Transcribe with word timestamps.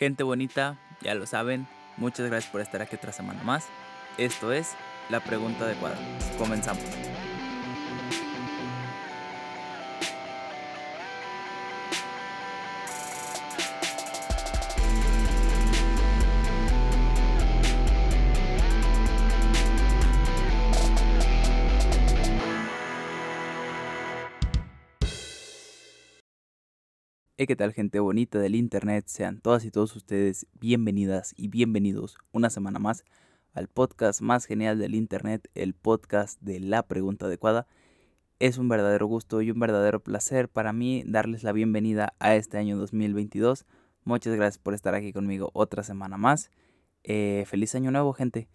Gente 0.00 0.22
bonita, 0.22 0.78
ya 1.02 1.14
lo 1.14 1.26
saben, 1.26 1.68
muchas 1.98 2.26
gracias 2.26 2.50
por 2.50 2.62
estar 2.62 2.80
aquí 2.80 2.96
otra 2.96 3.12
semana 3.12 3.42
más. 3.42 3.66
Esto 4.16 4.50
es 4.50 4.72
La 5.10 5.20
Pregunta 5.20 5.66
Adecuada. 5.66 5.98
Comenzamos. 6.38 6.82
¿Qué 27.46 27.56
tal 27.56 27.72
gente 27.72 28.00
bonita 28.00 28.38
del 28.38 28.54
internet? 28.54 29.06
Sean 29.06 29.40
todas 29.40 29.64
y 29.64 29.70
todos 29.70 29.96
ustedes 29.96 30.46
bienvenidas 30.60 31.32
y 31.38 31.48
bienvenidos 31.48 32.18
una 32.32 32.50
semana 32.50 32.78
más 32.78 33.02
al 33.54 33.66
podcast 33.66 34.20
más 34.20 34.44
genial 34.44 34.78
del 34.78 34.94
internet, 34.94 35.48
el 35.54 35.72
podcast 35.72 36.38
de 36.42 36.60
la 36.60 36.82
pregunta 36.82 37.26
adecuada. 37.26 37.66
Es 38.40 38.58
un 38.58 38.68
verdadero 38.68 39.06
gusto 39.06 39.40
y 39.40 39.50
un 39.50 39.58
verdadero 39.58 40.00
placer 40.00 40.50
para 40.50 40.74
mí 40.74 41.02
darles 41.06 41.42
la 41.42 41.52
bienvenida 41.52 42.12
a 42.18 42.36
este 42.36 42.58
año 42.58 42.76
2022. 42.76 43.64
Muchas 44.04 44.36
gracias 44.36 44.58
por 44.58 44.74
estar 44.74 44.94
aquí 44.94 45.14
conmigo 45.14 45.50
otra 45.54 45.82
semana 45.82 46.18
más. 46.18 46.50
Eh, 47.04 47.44
feliz 47.46 47.74
año 47.74 47.90
nuevo 47.90 48.12
gente. 48.12 48.48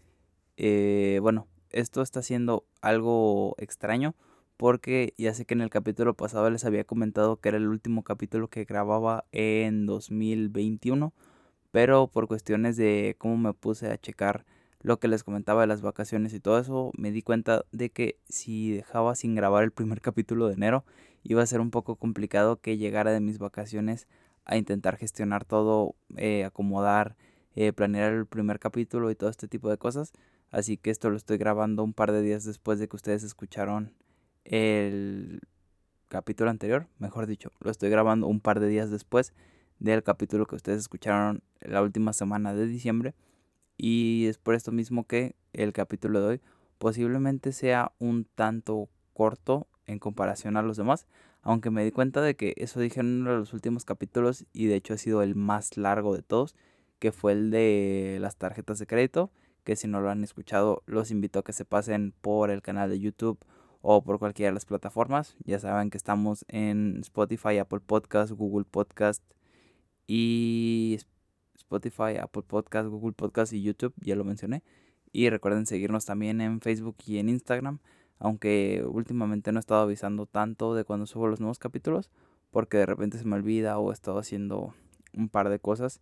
Eh, 0.57 1.17
bueno, 1.23 1.47
esto 1.71 2.03
está 2.03 2.21
siendo 2.21 2.67
algo 2.81 3.55
extraño 3.57 4.13
porque 4.57 5.13
ya 5.17 5.33
sé 5.33 5.45
que 5.45 5.53
en 5.53 5.61
el 5.61 5.69
capítulo 5.69 6.13
pasado 6.13 6.49
les 6.49 6.65
había 6.65 6.83
comentado 6.83 7.37
que 7.37 7.49
era 7.49 7.57
el 7.57 7.67
último 7.67 8.03
capítulo 8.03 8.47
que 8.49 8.65
grababa 8.65 9.25
en 9.31 9.85
2021, 9.85 11.13
pero 11.71 12.07
por 12.07 12.27
cuestiones 12.27 12.77
de 12.77 13.15
cómo 13.17 13.37
me 13.37 13.53
puse 13.53 13.91
a 13.91 13.97
checar 13.97 14.45
lo 14.81 14.99
que 14.99 15.07
les 15.07 15.23
comentaba 15.23 15.61
de 15.61 15.67
las 15.67 15.81
vacaciones 15.81 16.33
y 16.33 16.39
todo 16.39 16.59
eso, 16.59 16.91
me 16.95 17.11
di 17.11 17.21
cuenta 17.21 17.65
de 17.71 17.89
que 17.89 18.19
si 18.29 18.71
dejaba 18.71 19.15
sin 19.15 19.35
grabar 19.35 19.63
el 19.63 19.71
primer 19.71 19.99
capítulo 20.01 20.47
de 20.47 20.53
enero, 20.53 20.85
iba 21.23 21.41
a 21.41 21.47
ser 21.47 21.59
un 21.59 21.71
poco 21.71 21.95
complicado 21.95 22.61
que 22.61 22.77
llegara 22.77 23.11
de 23.11 23.19
mis 23.19 23.39
vacaciones 23.39 24.07
a 24.45 24.57
intentar 24.57 24.97
gestionar 24.97 25.43
todo, 25.43 25.95
eh, 26.17 26.45
acomodar, 26.45 27.15
eh, 27.55 27.73
planear 27.73 28.13
el 28.13 28.27
primer 28.27 28.59
capítulo 28.59 29.09
y 29.09 29.15
todo 29.15 29.29
este 29.29 29.47
tipo 29.47 29.69
de 29.69 29.77
cosas. 29.77 30.13
Así 30.51 30.77
que 30.77 30.91
esto 30.91 31.09
lo 31.09 31.17
estoy 31.17 31.37
grabando 31.37 31.83
un 31.83 31.93
par 31.93 32.11
de 32.11 32.21
días 32.21 32.43
después 32.43 32.77
de 32.77 32.87
que 32.87 32.95
ustedes 32.95 33.23
escucharon 33.23 33.91
el 34.45 35.41
capítulo 36.07 36.49
anterior, 36.49 36.87
mejor 36.99 37.27
dicho, 37.27 37.51
lo 37.59 37.71
estoy 37.71 37.89
grabando 37.89 38.27
un 38.27 38.39
par 38.39 38.59
de 38.59 38.67
días 38.67 38.91
después 38.91 39.33
del 39.79 40.03
capítulo 40.03 40.45
que 40.45 40.55
ustedes 40.55 40.79
escucharon 40.79 41.41
la 41.59 41.81
última 41.81 42.13
semana 42.13 42.53
de 42.53 42.67
diciembre. 42.67 43.15
Y 43.77 44.27
es 44.27 44.37
por 44.37 44.55
esto 44.55 44.71
mismo 44.71 45.05
que 45.05 45.35
el 45.51 45.73
capítulo 45.73 46.21
de 46.21 46.27
hoy 46.27 46.41
posiblemente 46.77 47.51
sea 47.51 47.91
un 47.99 48.25
tanto 48.35 48.89
corto 49.13 49.67
en 49.85 49.99
comparación 49.99 50.55
a 50.57 50.61
los 50.61 50.77
demás. 50.77 51.07
Aunque 51.41 51.69
me 51.69 51.83
di 51.83 51.91
cuenta 51.91 52.21
de 52.21 52.35
que 52.35 52.53
eso 52.57 52.79
dije 52.79 53.01
en 53.01 53.21
uno 53.21 53.31
de 53.31 53.37
los 53.37 53.53
últimos 53.53 53.83
capítulos 53.83 54.45
y 54.53 54.67
de 54.67 54.75
hecho 54.75 54.93
ha 54.93 54.97
sido 54.97 55.21
el 55.21 55.35
más 55.35 55.77
largo 55.77 56.15
de 56.15 56.23
todos, 56.23 56.55
que 56.99 57.11
fue 57.11 57.33
el 57.33 57.51
de 57.51 58.17
las 58.21 58.37
tarjetas 58.37 58.79
de 58.79 58.87
crédito. 58.87 59.31
Que 59.63 59.75
si 59.75 59.87
no 59.87 59.99
lo 59.99 60.09
han 60.09 60.23
escuchado, 60.23 60.83
los 60.85 61.09
invito 61.09 61.39
a 61.39 61.43
que 61.43 61.51
se 61.51 61.65
pasen 61.65 62.13
por 62.21 62.51
el 62.51 62.61
canal 62.61 62.89
de 62.89 62.99
YouTube 62.99 63.39
o 63.87 64.03
por 64.03 64.17
cualquiera 64.17 64.49
de 64.49 64.55
las 64.55 64.65
plataformas. 64.65 65.35
Ya 65.43 65.59
saben 65.59 65.91
que 65.91 65.97
estamos 65.97 66.43
en 66.47 66.97
Spotify, 67.01 67.59
Apple 67.59 67.81
Podcast, 67.85 68.31
Google 68.31 68.65
Podcast 68.65 69.23
y 70.07 70.97
Spotify, 71.55 72.17
Apple 72.19 72.41
Podcast, 72.47 72.89
Google 72.89 73.13
Podcast 73.13 73.53
y 73.53 73.61
YouTube, 73.61 73.93
ya 73.97 74.15
lo 74.15 74.23
mencioné. 74.23 74.63
Y 75.11 75.29
recuerden 75.29 75.67
seguirnos 75.67 76.03
también 76.03 76.41
en 76.41 76.61
Facebook 76.61 76.95
y 77.05 77.19
en 77.19 77.29
Instagram, 77.29 77.77
aunque 78.17 78.83
últimamente 78.87 79.51
no 79.51 79.59
he 79.59 79.61
estado 79.61 79.83
avisando 79.83 80.25
tanto 80.25 80.73
de 80.73 80.83
cuando 80.83 81.05
subo 81.05 81.27
los 81.27 81.39
nuevos 81.39 81.59
capítulos, 81.59 82.09
porque 82.49 82.77
de 82.77 82.87
repente 82.87 83.19
se 83.19 83.25
me 83.25 83.35
olvida 83.35 83.77
o 83.77 83.91
he 83.91 83.93
estado 83.93 84.17
haciendo 84.17 84.73
un 85.13 85.29
par 85.29 85.49
de 85.49 85.59
cosas 85.59 86.01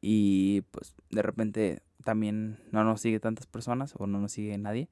y 0.00 0.62
pues 0.72 0.96
de 1.10 1.22
repente 1.22 1.82
también 2.02 2.58
no 2.72 2.82
nos 2.82 3.00
sigue 3.00 3.20
tantas 3.20 3.46
personas 3.46 3.94
o 3.96 4.08
no 4.08 4.18
nos 4.18 4.32
sigue 4.32 4.58
nadie. 4.58 4.88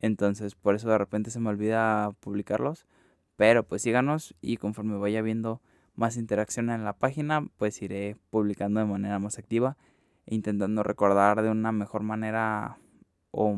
Entonces, 0.00 0.54
por 0.54 0.74
eso 0.74 0.88
de 0.88 0.98
repente 0.98 1.30
se 1.30 1.40
me 1.40 1.50
olvida 1.50 2.12
publicarlos. 2.20 2.86
Pero 3.36 3.66
pues 3.66 3.82
síganos 3.82 4.34
y 4.40 4.56
conforme 4.56 4.98
vaya 4.98 5.22
viendo 5.22 5.60
más 5.94 6.16
interacción 6.16 6.70
en 6.70 6.84
la 6.84 6.92
página, 6.92 7.46
pues 7.56 7.80
iré 7.82 8.16
publicando 8.30 8.80
de 8.80 8.86
manera 8.86 9.18
más 9.18 9.38
activa 9.38 9.76
e 10.26 10.34
intentando 10.34 10.82
recordar 10.82 11.42
de 11.42 11.50
una 11.50 11.72
mejor 11.72 12.02
manera, 12.02 12.78
o 13.30 13.56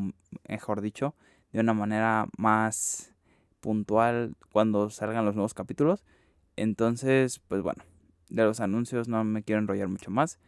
mejor 0.48 0.80
dicho, 0.80 1.14
de 1.52 1.60
una 1.60 1.74
manera 1.74 2.26
más 2.38 3.12
puntual 3.60 4.36
cuando 4.50 4.90
salgan 4.90 5.24
los 5.24 5.34
nuevos 5.34 5.54
capítulos. 5.54 6.04
Entonces, 6.56 7.40
pues 7.48 7.62
bueno, 7.62 7.84
de 8.28 8.44
los 8.44 8.60
anuncios 8.60 9.08
no 9.08 9.22
me 9.24 9.42
quiero 9.42 9.60
enrollar 9.60 9.88
mucho 9.88 10.10
más. 10.10 10.38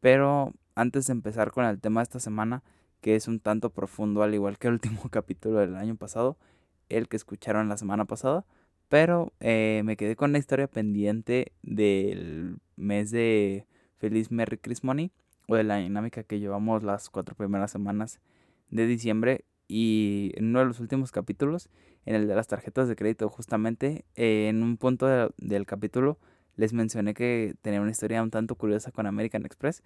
Pero 0.00 0.52
antes 0.74 1.06
de 1.06 1.12
empezar 1.12 1.52
con 1.52 1.64
el 1.64 1.80
tema 1.80 2.00
de 2.00 2.04
esta 2.04 2.20
semana, 2.20 2.62
que 3.02 3.16
es 3.16 3.28
un 3.28 3.40
tanto 3.40 3.70
profundo, 3.70 4.22
al 4.22 4.32
igual 4.34 4.56
que 4.58 4.68
el 4.68 4.74
último 4.74 5.02
capítulo 5.10 5.58
del 5.58 5.76
año 5.76 5.96
pasado, 5.96 6.38
el 6.88 7.08
que 7.08 7.16
escucharon 7.16 7.68
la 7.68 7.76
semana 7.76 8.06
pasada. 8.06 8.46
Pero 8.88 9.32
eh, 9.40 9.82
me 9.84 9.96
quedé 9.96 10.16
con 10.16 10.32
la 10.32 10.38
historia 10.38 10.68
pendiente 10.68 11.52
del 11.62 12.58
mes 12.76 13.10
de 13.10 13.66
Feliz 13.98 14.30
Merry 14.30 14.58
Christmas 14.58 14.84
Money, 14.84 15.12
o 15.48 15.56
de 15.56 15.64
la 15.64 15.76
dinámica 15.76 16.22
que 16.22 16.38
llevamos 16.38 16.82
las 16.82 17.10
cuatro 17.10 17.34
primeras 17.34 17.70
semanas 17.70 18.20
de 18.70 18.86
diciembre. 18.86 19.44
Y 19.66 20.32
en 20.36 20.46
uno 20.48 20.60
de 20.60 20.66
los 20.66 20.80
últimos 20.80 21.10
capítulos, 21.10 21.70
en 22.04 22.14
el 22.14 22.28
de 22.28 22.34
las 22.34 22.46
tarjetas 22.46 22.88
de 22.88 22.96
crédito, 22.96 23.28
justamente, 23.30 24.04
eh, 24.14 24.48
en 24.48 24.62
un 24.62 24.76
punto 24.76 25.32
del 25.38 25.66
capítulo, 25.66 26.18
les 26.56 26.72
mencioné 26.74 27.14
que 27.14 27.54
tenía 27.62 27.80
una 27.80 27.90
historia 27.90 28.22
un 28.22 28.30
tanto 28.30 28.54
curiosa 28.56 28.92
con 28.92 29.06
American 29.06 29.46
Express 29.46 29.82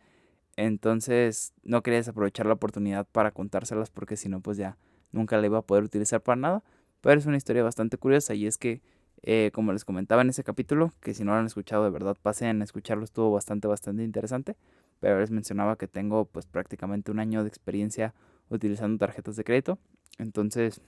entonces 0.56 1.53
no 1.62 1.83
quería 1.83 1.99
desaprovechar 1.99 2.47
la 2.47 2.55
oportunidad 2.55 3.06
para 3.06 3.31
contárselas 3.31 3.91
porque 3.91 4.17
si 4.17 4.28
no 4.28 4.41
pues 4.41 4.56
ya 4.56 4.78
nunca 5.12 5.39
la 5.39 5.47
iba 5.47 5.59
a 5.59 5.62
poder 5.62 5.84
utilizar 5.84 6.22
para 6.22 6.37
nada. 6.37 6.65
Pero 7.00 7.21
es 7.21 7.27
una 7.27 7.37
historia 7.37 7.62
bastante 7.62 7.99
curiosa 7.99 8.34
y 8.34 8.47
es 8.47 8.59
que 8.59 8.83
eh, 9.22 9.50
como 9.53 9.72
les 9.72 9.84
comentaba 9.84 10.22
en 10.22 10.31
ese 10.31 10.45
capítulo, 10.45 10.93
que 11.00 11.15
si 11.15 11.25
no 11.25 11.33
lo 11.33 11.39
han 11.39 11.47
escuchado 11.47 11.84
de 11.84 11.91
verdad 11.91 12.16
pasen 12.21 12.61
a 12.61 12.65
escucharlo, 12.65 13.05
estuvo 13.05 13.31
bastante 13.31 13.69
bastante 13.69 14.03
interesante. 14.03 14.56
Pero 15.00 15.21
les 15.21 15.31
mencionaba 15.31 15.77
que 15.77 15.89
tengo 15.89 16.25
pues 16.25 16.47
prácticamente 16.47 17.11
un 17.11 17.19
año 17.19 17.43
de 17.43 17.49
experiencia 17.49 18.15
utilizando 18.49 18.99
tarjetas 18.99 19.37
de 19.37 19.45
crédito. 19.45 19.78
Entonces 20.19 20.81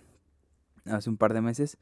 hace 0.87 1.11
un 1.11 1.19
par 1.19 1.35
de 1.35 1.43
meses 1.43 1.79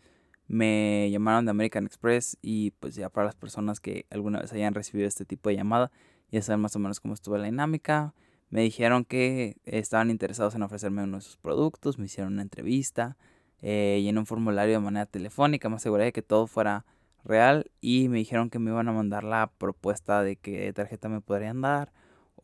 me 0.49 1.09
llamaron 1.11 1.45
de 1.45 1.51
American 1.51 1.87
Express 1.87 2.39
y 2.43 2.73
pues 2.73 2.95
ya 2.95 3.09
para 3.09 3.27
las 3.27 3.35
personas 3.35 3.81
que 3.81 4.07
alguna 4.11 4.41
vez 4.41 4.53
hayan 4.53 4.75
recibido 4.75 5.09
este 5.09 5.25
tipo 5.25 5.49
de 5.49 5.57
llamada 5.57 5.91
ya 6.31 6.43
saben 6.43 6.61
más 6.61 6.77
o 6.77 6.79
menos 6.79 7.01
cómo 7.01 7.15
estuvo 7.15 7.37
la 7.37 7.45
dinámica. 7.45 8.15
Me 8.51 8.63
dijeron 8.63 9.05
que 9.05 9.57
estaban 9.65 10.11
interesados 10.11 10.55
en 10.55 10.63
ofrecerme 10.63 11.03
uno 11.03 11.19
de 11.19 11.23
sus 11.23 11.37
productos, 11.37 11.99
me 11.99 12.07
hicieron 12.07 12.35
una 12.35 12.43
entrevista, 12.43 13.17
eh, 13.61 14.01
llené 14.03 14.19
un 14.19 14.27
formulario 14.27 14.75
de 14.75 14.81
manera 14.81 15.07
telefónica, 15.07 15.69
me 15.69 15.77
aseguré 15.77 16.05
de 16.05 16.13
que 16.13 16.23
todo 16.23 16.47
fuera 16.47 16.85
real 17.25 17.71
y 17.81 18.09
me 18.09 18.19
dijeron 18.19 18.51
que 18.51 18.59
me 18.59 18.71
iban 18.71 18.89
a 18.89 18.93
mandar 18.93 19.25
la 19.25 19.51
propuesta 19.59 20.23
de 20.23 20.37
qué 20.37 20.73
tarjeta 20.73 21.09
me 21.09 21.21
podrían 21.21 21.61
dar 21.61 21.93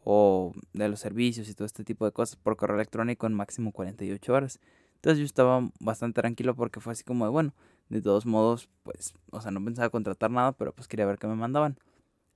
o 0.04 0.53
de 0.72 0.88
los 0.88 0.99
servicios 0.99 1.49
y 1.49 1.54
todo 1.54 1.66
este 1.66 1.84
tipo 1.84 2.04
de 2.04 2.12
cosas 2.12 2.37
por 2.37 2.56
correo 2.56 2.76
electrónico 2.76 3.26
en 3.26 3.34
máximo 3.34 3.70
48 3.70 4.32
horas. 4.34 4.59
Entonces 4.97 5.20
yo 5.20 5.25
estaba 5.25 5.69
bastante 5.78 6.20
tranquilo 6.20 6.54
porque 6.56 6.81
fue 6.81 6.93
así 6.93 7.04
como 7.04 7.25
de, 7.25 7.31
bueno, 7.31 7.54
de 7.88 8.03
todos 8.03 8.26
modos, 8.26 8.69
pues, 8.82 9.14
o 9.31 9.41
sea, 9.41 9.53
no 9.53 9.64
pensaba 9.64 9.91
contratar 9.91 10.31
nada, 10.31 10.53
pero 10.53 10.72
pues 10.72 10.88
quería 10.88 11.06
ver 11.06 11.19
qué 11.19 11.28
me 11.28 11.37
mandaban 11.37 11.78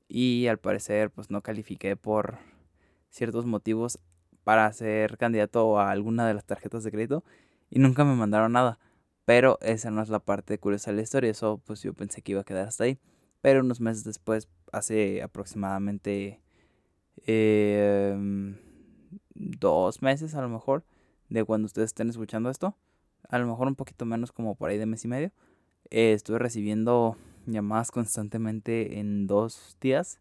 y 0.09 0.47
al 0.47 0.59
parecer 0.59 1.11
pues 1.11 1.31
no 1.31 1.43
califiqué 1.43 1.97
por 1.97 2.39
ciertos 3.11 3.47
motivos 3.47 3.99
para 4.45 4.73
ser 4.73 5.19
candidato 5.19 5.81
a 5.81 5.91
alguna 5.91 6.27
de 6.27 6.35
las 6.35 6.45
tarjetas 6.45 6.85
de 6.85 6.93
crédito 6.93 7.25
y 7.71 7.79
nunca 7.79 8.05
me 8.05 8.15
mandaron 8.15 8.53
nada. 8.53 8.79
Pero 9.25 9.59
esa 9.61 9.91
no 9.91 10.03
es 10.03 10.09
la 10.09 10.21
parte 10.21 10.59
curiosa 10.59 10.91
de 10.93 10.99
la 10.99 11.03
historia, 11.03 11.31
eso 11.31 11.61
pues 11.67 11.83
yo 11.83 11.93
pensé 11.95 12.23
que 12.23 12.33
iba 12.33 12.43
a 12.43 12.45
quedar 12.45 12.69
hasta 12.69 12.85
ahí. 12.85 12.99
Pero 13.41 13.61
unos 13.61 13.81
meses 13.81 14.05
después, 14.05 14.49
hace 14.73 15.23
aproximadamente 15.23 16.41
em, 17.27 18.57
dos 19.35 20.03
meses 20.03 20.35
a 20.35 20.43
lo 20.43 20.49
mejor, 20.49 20.85
de 21.29 21.45
cuando 21.45 21.67
ustedes 21.67 21.89
estén 21.89 22.09
escuchando 22.09 22.51
esto, 22.51 22.77
a 23.29 23.39
lo 23.39 23.47
mejor 23.49 23.67
un 23.67 23.75
poquito 23.75 24.05
menos 24.05 24.31
como 24.31 24.55
por 24.55 24.71
ahí 24.71 24.79
de 24.79 24.87
mes 24.87 25.05
y 25.05 25.09
medio, 25.09 25.33
eh, 25.91 26.13
estuve 26.13 26.39
recibiendo 26.39 27.17
llamadas 27.47 27.91
constantemente 27.91 28.99
en 28.99 29.27
dos 29.27 29.77
días, 29.81 30.21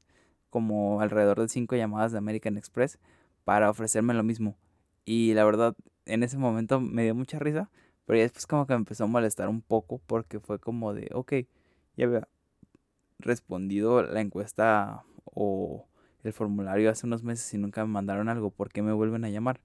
como 0.50 1.02
alrededor 1.02 1.42
de 1.42 1.50
cinco 1.50 1.76
llamadas 1.76 2.12
de 2.12 2.18
American 2.18 2.58
Express 2.58 3.00
para 3.44 3.70
ofrecerme 3.70 4.14
lo 4.14 4.24
mismo. 4.24 4.58
Y 5.06 5.34
la 5.34 5.44
verdad, 5.44 5.76
en 6.06 6.24
ese 6.24 6.38
momento 6.38 6.80
me 6.80 7.04
dio 7.04 7.16
mucha 7.16 7.40
risa, 7.40 7.70
pero 8.06 8.20
después 8.20 8.48
como 8.48 8.66
que 8.66 8.74
me 8.74 8.78
empezó 8.78 9.04
a 9.06 9.08
molestar 9.08 9.50
un 9.50 9.62
poco 9.62 10.00
porque 10.06 10.40
fue 10.40 10.60
como 10.60 10.94
de, 10.94 11.10
ok, 11.14 11.34
ya 11.98 12.06
había 12.06 12.28
respondido 13.20 14.04
la 14.04 14.22
encuesta 14.22 15.04
o 15.26 15.88
el 16.24 16.34
formulario 16.34 16.90
hace 16.90 17.06
unos 17.06 17.24
meses 17.24 17.54
y 17.54 17.58
nunca 17.58 17.86
me 17.86 17.92
mandaron 17.92 18.30
algo, 18.30 18.50
¿por 18.50 18.70
qué 18.72 18.82
me 18.82 18.94
vuelven 18.94 19.26
a 19.26 19.30
llamar? 19.30 19.60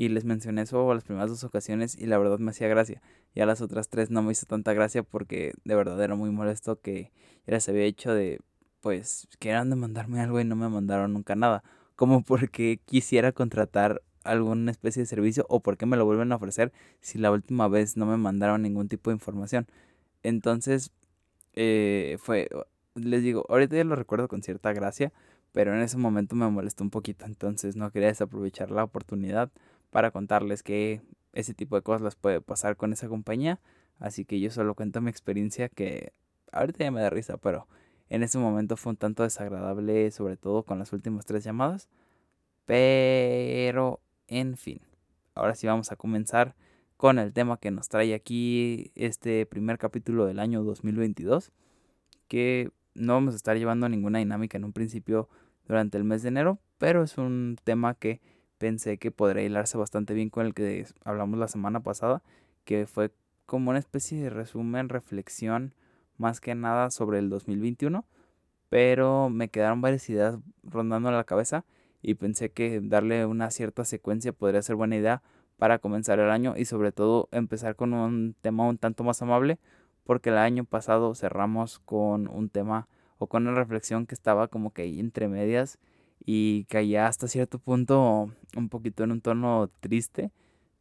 Y 0.00 0.10
les 0.10 0.24
mencioné 0.24 0.62
eso 0.62 0.94
las 0.94 1.02
primeras 1.02 1.28
dos 1.28 1.42
ocasiones 1.42 1.98
y 1.98 2.06
la 2.06 2.18
verdad 2.18 2.38
me 2.38 2.52
hacía 2.52 2.68
gracia. 2.68 3.02
Ya 3.34 3.46
las 3.46 3.60
otras 3.60 3.88
tres 3.88 4.12
no 4.12 4.22
me 4.22 4.30
hizo 4.30 4.46
tanta 4.46 4.72
gracia 4.72 5.02
porque 5.02 5.54
de 5.64 5.74
verdad 5.74 6.00
era 6.00 6.14
muy 6.14 6.30
molesto 6.30 6.80
que 6.80 7.10
ya 7.48 7.54
les 7.54 7.68
había 7.68 7.82
hecho 7.82 8.14
de, 8.14 8.38
pues, 8.80 9.26
que 9.40 9.50
eran 9.50 9.70
de 9.70 9.74
mandarme 9.74 10.20
algo 10.20 10.38
y 10.38 10.44
no 10.44 10.54
me 10.54 10.68
mandaron 10.68 11.14
nunca 11.14 11.34
nada. 11.34 11.64
Como 11.96 12.22
porque 12.22 12.78
quisiera 12.84 13.32
contratar 13.32 14.00
alguna 14.22 14.70
especie 14.70 15.02
de 15.02 15.06
servicio 15.06 15.44
o 15.48 15.58
porque 15.58 15.84
me 15.84 15.96
lo 15.96 16.04
vuelven 16.04 16.30
a 16.30 16.36
ofrecer 16.36 16.72
si 17.00 17.18
la 17.18 17.32
última 17.32 17.66
vez 17.66 17.96
no 17.96 18.06
me 18.06 18.16
mandaron 18.16 18.62
ningún 18.62 18.86
tipo 18.86 19.10
de 19.10 19.16
información. 19.16 19.66
Entonces, 20.22 20.92
eh, 21.54 22.18
fue, 22.20 22.48
les 22.94 23.24
digo, 23.24 23.46
ahorita 23.48 23.74
ya 23.74 23.82
lo 23.82 23.96
recuerdo 23.96 24.28
con 24.28 24.44
cierta 24.44 24.72
gracia, 24.72 25.12
pero 25.50 25.74
en 25.74 25.80
ese 25.80 25.96
momento 25.96 26.36
me 26.36 26.48
molestó 26.48 26.84
un 26.84 26.90
poquito, 26.90 27.24
entonces 27.24 27.74
no 27.74 27.90
quería 27.90 28.08
desaprovechar 28.08 28.70
la 28.70 28.84
oportunidad 28.84 29.50
para 29.90 30.10
contarles 30.10 30.62
que 30.62 31.02
ese 31.32 31.54
tipo 31.54 31.76
de 31.76 31.82
cosas 31.82 32.02
las 32.02 32.16
puede 32.16 32.40
pasar 32.40 32.76
con 32.76 32.92
esa 32.92 33.08
compañía, 33.08 33.60
así 33.98 34.24
que 34.24 34.40
yo 34.40 34.50
solo 34.50 34.74
cuento 34.74 35.00
mi 35.00 35.10
experiencia 35.10 35.68
que 35.68 36.12
ahorita 36.52 36.84
ya 36.84 36.90
me 36.90 37.00
da 37.00 37.10
risa, 37.10 37.36
pero 37.36 37.66
en 38.08 38.22
ese 38.22 38.38
momento 38.38 38.76
fue 38.76 38.90
un 38.90 38.96
tanto 38.96 39.22
desagradable, 39.22 40.10
sobre 40.10 40.36
todo 40.36 40.62
con 40.62 40.78
las 40.78 40.92
últimas 40.92 41.26
tres 41.26 41.44
llamadas, 41.44 41.88
pero 42.64 44.00
en 44.26 44.56
fin, 44.56 44.80
ahora 45.34 45.54
sí 45.54 45.66
vamos 45.66 45.92
a 45.92 45.96
comenzar 45.96 46.54
con 46.96 47.18
el 47.18 47.32
tema 47.32 47.58
que 47.58 47.70
nos 47.70 47.88
trae 47.88 48.12
aquí 48.14 48.90
este 48.94 49.46
primer 49.46 49.78
capítulo 49.78 50.26
del 50.26 50.40
año 50.40 50.64
2022, 50.64 51.52
que 52.26 52.70
no 52.94 53.14
vamos 53.14 53.34
a 53.34 53.36
estar 53.36 53.56
llevando 53.56 53.88
ninguna 53.88 54.18
dinámica 54.18 54.58
en 54.58 54.64
un 54.64 54.72
principio 54.72 55.28
durante 55.66 55.96
el 55.96 56.04
mes 56.04 56.22
de 56.22 56.28
enero, 56.28 56.58
pero 56.78 57.02
es 57.02 57.16
un 57.16 57.56
tema 57.62 57.94
que 57.94 58.20
pensé 58.58 58.98
que 58.98 59.10
podría 59.10 59.44
hilarse 59.44 59.78
bastante 59.78 60.14
bien 60.14 60.30
con 60.30 60.46
el 60.46 60.54
que 60.54 60.86
hablamos 61.04 61.38
la 61.38 61.48
semana 61.48 61.80
pasada, 61.80 62.22
que 62.64 62.86
fue 62.86 63.10
como 63.46 63.70
una 63.70 63.78
especie 63.78 64.22
de 64.22 64.30
resumen, 64.30 64.88
reflexión, 64.88 65.74
más 66.18 66.40
que 66.40 66.54
nada 66.54 66.90
sobre 66.90 67.18
el 67.18 67.30
2021, 67.30 68.04
pero 68.68 69.30
me 69.30 69.48
quedaron 69.48 69.80
varias 69.80 70.08
ideas 70.10 70.38
rondando 70.62 71.10
la 71.10 71.24
cabeza 71.24 71.64
y 72.02 72.14
pensé 72.14 72.50
que 72.50 72.80
darle 72.82 73.24
una 73.26 73.50
cierta 73.50 73.84
secuencia 73.84 74.32
podría 74.32 74.62
ser 74.62 74.76
buena 74.76 74.96
idea 74.96 75.22
para 75.56 75.78
comenzar 75.78 76.20
el 76.20 76.30
año 76.30 76.54
y 76.56 76.64
sobre 76.64 76.92
todo 76.92 77.28
empezar 77.32 77.74
con 77.76 77.94
un 77.94 78.34
tema 78.40 78.68
un 78.68 78.78
tanto 78.78 79.02
más 79.04 79.22
amable 79.22 79.58
porque 80.04 80.30
el 80.30 80.38
año 80.38 80.64
pasado 80.64 81.14
cerramos 81.14 81.80
con 81.80 82.28
un 82.28 82.48
tema 82.48 82.88
o 83.18 83.26
con 83.26 83.46
una 83.46 83.56
reflexión 83.56 84.06
que 84.06 84.14
estaba 84.14 84.48
como 84.48 84.72
que 84.72 84.84
entre 85.00 85.28
medias 85.28 85.78
y 86.24 86.64
caía 86.64 87.06
hasta 87.06 87.28
cierto 87.28 87.58
punto 87.58 88.30
un 88.56 88.68
poquito 88.68 89.04
en 89.04 89.12
un 89.12 89.20
tono 89.20 89.70
triste 89.80 90.30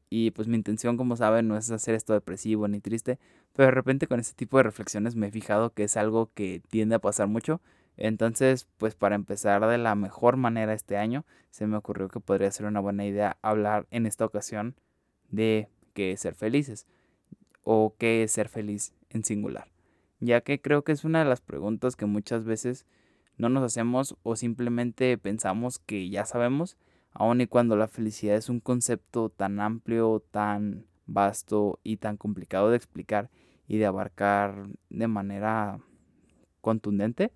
y 0.10 0.32
pues 0.32 0.48
mi 0.48 0.56
intención 0.56 0.98
como 0.98 1.16
saben 1.16 1.48
no 1.48 1.58
es 1.58 1.70
hacer 1.72 1.96
esto 1.96 2.14
depresivo 2.14 2.68
ni 2.68 2.80
triste 2.80 3.20
pero 3.58 3.70
de 3.70 3.72
repente 3.72 4.06
con 4.06 4.20
este 4.20 4.36
tipo 4.36 4.58
de 4.58 4.64
reflexiones 4.64 5.16
me 5.16 5.28
he 5.28 5.32
fijado 5.32 5.74
que 5.74 5.84
es 5.84 5.98
algo 5.98 6.32
que 6.36 6.62
tiende 6.70 6.94
a 6.94 7.00
pasar 7.00 7.28
mucho. 7.28 7.60
Entonces, 7.98 8.68
pues 8.78 8.94
para 8.94 9.16
empezar 9.16 9.68
de 9.68 9.80
la 9.80 9.96
mejor 9.96 10.38
manera 10.38 10.76
este 10.76 10.96
año, 10.96 11.26
se 11.50 11.66
me 11.66 11.76
ocurrió 11.76 12.08
que 12.08 12.20
podría 12.20 12.52
ser 12.52 12.68
una 12.68 12.80
buena 12.80 13.08
idea 13.08 13.38
hablar 13.42 13.88
en 13.90 14.06
esta 14.06 14.26
ocasión 14.26 14.76
de 15.30 15.70
qué 15.94 16.12
es 16.12 16.22
ser 16.22 16.36
felices 16.36 16.86
o 17.64 17.96
qué 17.98 18.22
es 18.22 18.32
ser 18.32 18.48
feliz 18.48 18.94
en 19.10 19.24
singular, 19.24 19.72
ya 20.20 20.42
que 20.42 20.62
creo 20.62 20.84
que 20.84 20.92
es 20.92 21.04
una 21.04 21.24
de 21.24 21.26
las 21.26 21.42
preguntas 21.42 21.96
que 21.96 22.06
muchas 22.06 22.46
veces 22.46 22.86
no 23.38 23.50
nos 23.50 23.64
hacemos 23.64 24.16
o 24.24 24.36
simplemente 24.36 25.18
pensamos 25.18 25.80
que 25.80 26.10
ya 26.10 26.26
sabemos, 26.26 26.78
aun 27.12 27.42
y 27.42 27.48
cuando 27.48 27.76
la 27.76 27.88
felicidad 27.88 28.36
es 28.36 28.50
un 28.50 28.60
concepto 28.60 29.30
tan 29.30 29.60
amplio, 29.60 30.24
tan 30.32 30.86
vasto 31.06 31.80
y 31.84 31.98
tan 31.98 32.18
complicado 32.18 32.70
de 32.70 32.78
explicar 32.78 33.30
y 33.68 33.78
de 33.78 33.86
abarcar 33.86 34.68
de 34.90 35.08
manera 35.08 35.80
contundente, 36.62 37.32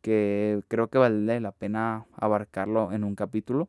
que 0.00 0.62
creo 0.68 0.88
que 0.88 0.98
vale 0.98 1.40
la 1.40 1.52
pena 1.52 2.06
abarcarlo 2.16 2.92
en 2.92 3.04
un 3.04 3.14
capítulo. 3.14 3.68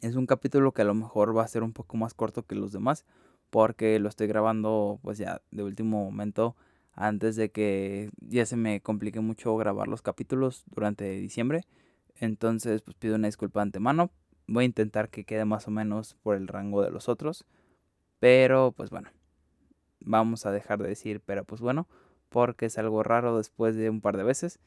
Es 0.00 0.16
un 0.16 0.26
capítulo 0.26 0.72
que 0.72 0.82
a 0.82 0.86
lo 0.86 0.94
mejor 0.94 1.36
va 1.36 1.42
a 1.42 1.48
ser 1.48 1.62
un 1.62 1.72
poco 1.72 1.96
más 1.96 2.14
corto 2.14 2.46
que 2.46 2.54
los 2.54 2.72
demás 2.72 3.04
porque 3.50 3.98
lo 3.98 4.08
estoy 4.08 4.28
grabando 4.28 4.98
pues 5.02 5.18
ya 5.18 5.42
de 5.50 5.62
último 5.62 6.04
momento 6.04 6.56
antes 6.92 7.36
de 7.36 7.50
que 7.50 8.10
ya 8.20 8.46
se 8.46 8.56
me 8.56 8.80
complique 8.80 9.20
mucho 9.20 9.56
grabar 9.56 9.88
los 9.88 10.02
capítulos 10.02 10.64
durante 10.66 11.10
diciembre. 11.10 11.64
Entonces 12.16 12.82
pues 12.82 12.96
pido 12.96 13.16
una 13.16 13.28
disculpa 13.28 13.62
antemano. 13.62 14.10
Voy 14.46 14.64
a 14.64 14.66
intentar 14.66 15.08
que 15.08 15.24
quede 15.24 15.44
más 15.44 15.68
o 15.68 15.70
menos 15.70 16.14
por 16.22 16.36
el 16.36 16.48
rango 16.48 16.82
de 16.82 16.90
los 16.90 17.08
otros. 17.08 17.44
Pero 18.18 18.72
pues 18.72 18.90
bueno, 18.90 19.10
vamos 20.00 20.46
a 20.46 20.52
dejar 20.52 20.78
de 20.82 20.88
decir 20.88 21.20
pero 21.20 21.44
pues 21.44 21.60
bueno 21.60 21.86
porque 22.28 22.66
es 22.66 22.78
algo 22.78 23.02
raro 23.02 23.36
después 23.36 23.76
de 23.76 23.90
un 23.90 24.00
par 24.00 24.16
de 24.16 24.24
veces 24.24 24.58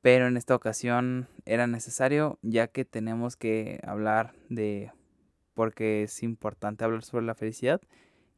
pero 0.00 0.26
en 0.26 0.36
esta 0.36 0.54
ocasión 0.54 1.28
era 1.46 1.66
necesario 1.66 2.38
ya 2.42 2.68
que 2.68 2.84
tenemos 2.84 3.36
que 3.36 3.80
hablar 3.84 4.34
de 4.48 4.92
porque 5.54 6.04
es 6.04 6.22
importante 6.22 6.84
hablar 6.84 7.04
sobre 7.04 7.24
la 7.24 7.34
felicidad 7.34 7.80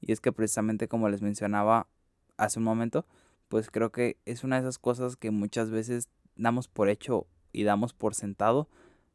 y 0.00 0.12
es 0.12 0.20
que 0.20 0.32
precisamente 0.32 0.88
como 0.88 1.08
les 1.08 1.22
mencionaba 1.22 1.88
hace 2.36 2.58
un 2.58 2.64
momento, 2.64 3.06
pues 3.48 3.70
creo 3.70 3.92
que 3.92 4.18
es 4.24 4.44
una 4.44 4.56
de 4.56 4.62
esas 4.62 4.78
cosas 4.78 5.16
que 5.16 5.30
muchas 5.30 5.70
veces 5.70 6.08
damos 6.34 6.68
por 6.68 6.88
hecho 6.88 7.26
y 7.52 7.64
damos 7.64 7.92
por 7.92 8.14
sentado 8.14 8.68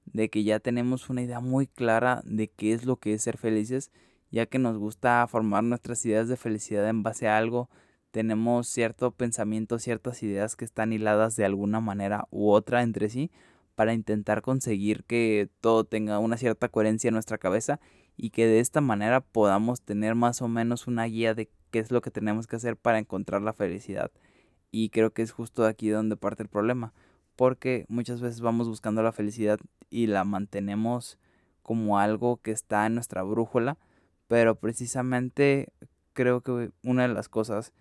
de 0.06 0.30
que 0.30 0.44
ya 0.44 0.60
tenemos 0.60 1.10
una 1.10 1.22
idea 1.22 1.40
muy 1.40 1.68
clara 1.68 2.22
de 2.26 2.50
qué 2.50 2.74
es 2.74 2.86
lo 2.86 2.98
que 2.98 3.14
es 3.14 3.22
ser 3.22 3.38
felices, 3.38 3.92
ya 4.32 4.46
que 4.46 4.60
nos 4.60 4.78
gusta 4.78 5.26
formar 5.28 5.64
nuestras 5.64 6.06
ideas 6.06 6.28
de 6.28 6.38
felicidad 6.38 6.88
en 6.90 7.04
base 7.04 7.28
a 7.28 7.38
algo 7.38 7.70
tenemos 8.12 8.68
cierto 8.68 9.12
pensamiento, 9.12 9.80
ciertas 9.80 10.22
ideas 10.22 10.56
que 10.56 10.66
están 10.66 10.94
hiladas 10.94 11.36
de 11.36 11.46
alguna 11.46 11.80
manera 11.80 12.28
u 12.30 12.52
otra 12.52 12.84
entre 12.84 13.10
sí 13.10 13.32
para 13.76 13.94
intentar 13.94 14.42
conseguir 14.42 15.06
que 15.06 15.50
todo 15.62 15.86
tenga 15.86 16.20
una 16.20 16.38
cierta 16.38 16.68
coherencia 16.68 17.08
en 17.08 17.14
nuestra 17.14 17.38
cabeza 17.38 17.80
y 18.18 18.30
que 18.32 18.46
de 18.46 18.60
esta 18.60 18.82
manera 18.82 19.22
podamos 19.22 19.82
tener 19.82 20.16
más 20.16 20.42
o 20.42 20.50
menos 20.50 20.88
una 20.88 21.06
guía 21.06 21.34
de 21.34 21.50
qué 21.72 21.80
es 21.80 21.92
lo 21.92 22.02
que 22.02 22.12
tenemos 22.12 22.48
que 22.48 22.58
hacer 22.58 22.78
para 22.78 23.00
encontrar 23.00 23.42
la 23.42 23.54
felicidad. 23.54 24.12
Y 24.72 24.90
creo 24.90 25.12
que 25.12 25.22
es 25.22 25.32
justo 25.32 25.66
aquí 25.66 25.90
donde 25.90 26.18
parte 26.18 26.44
el 26.44 26.50
problema, 26.50 26.94
porque 27.36 27.86
muchas 27.90 28.22
veces 28.22 28.42
vamos 28.42 28.68
buscando 28.68 29.02
la 29.02 29.12
felicidad 29.12 29.60
y 29.90 30.08
la 30.08 30.24
mantenemos 30.24 31.18
como 31.62 32.00
algo 32.00 32.38
que 32.38 32.52
está 32.52 32.86
en 32.86 32.96
nuestra 32.96 33.24
brújula, 33.24 33.78
pero 34.28 34.56
precisamente 34.56 35.74
creo 36.14 36.42
que 36.42 36.72
una 36.84 37.08
de 37.08 37.14
las 37.14 37.30
cosas 37.30 37.74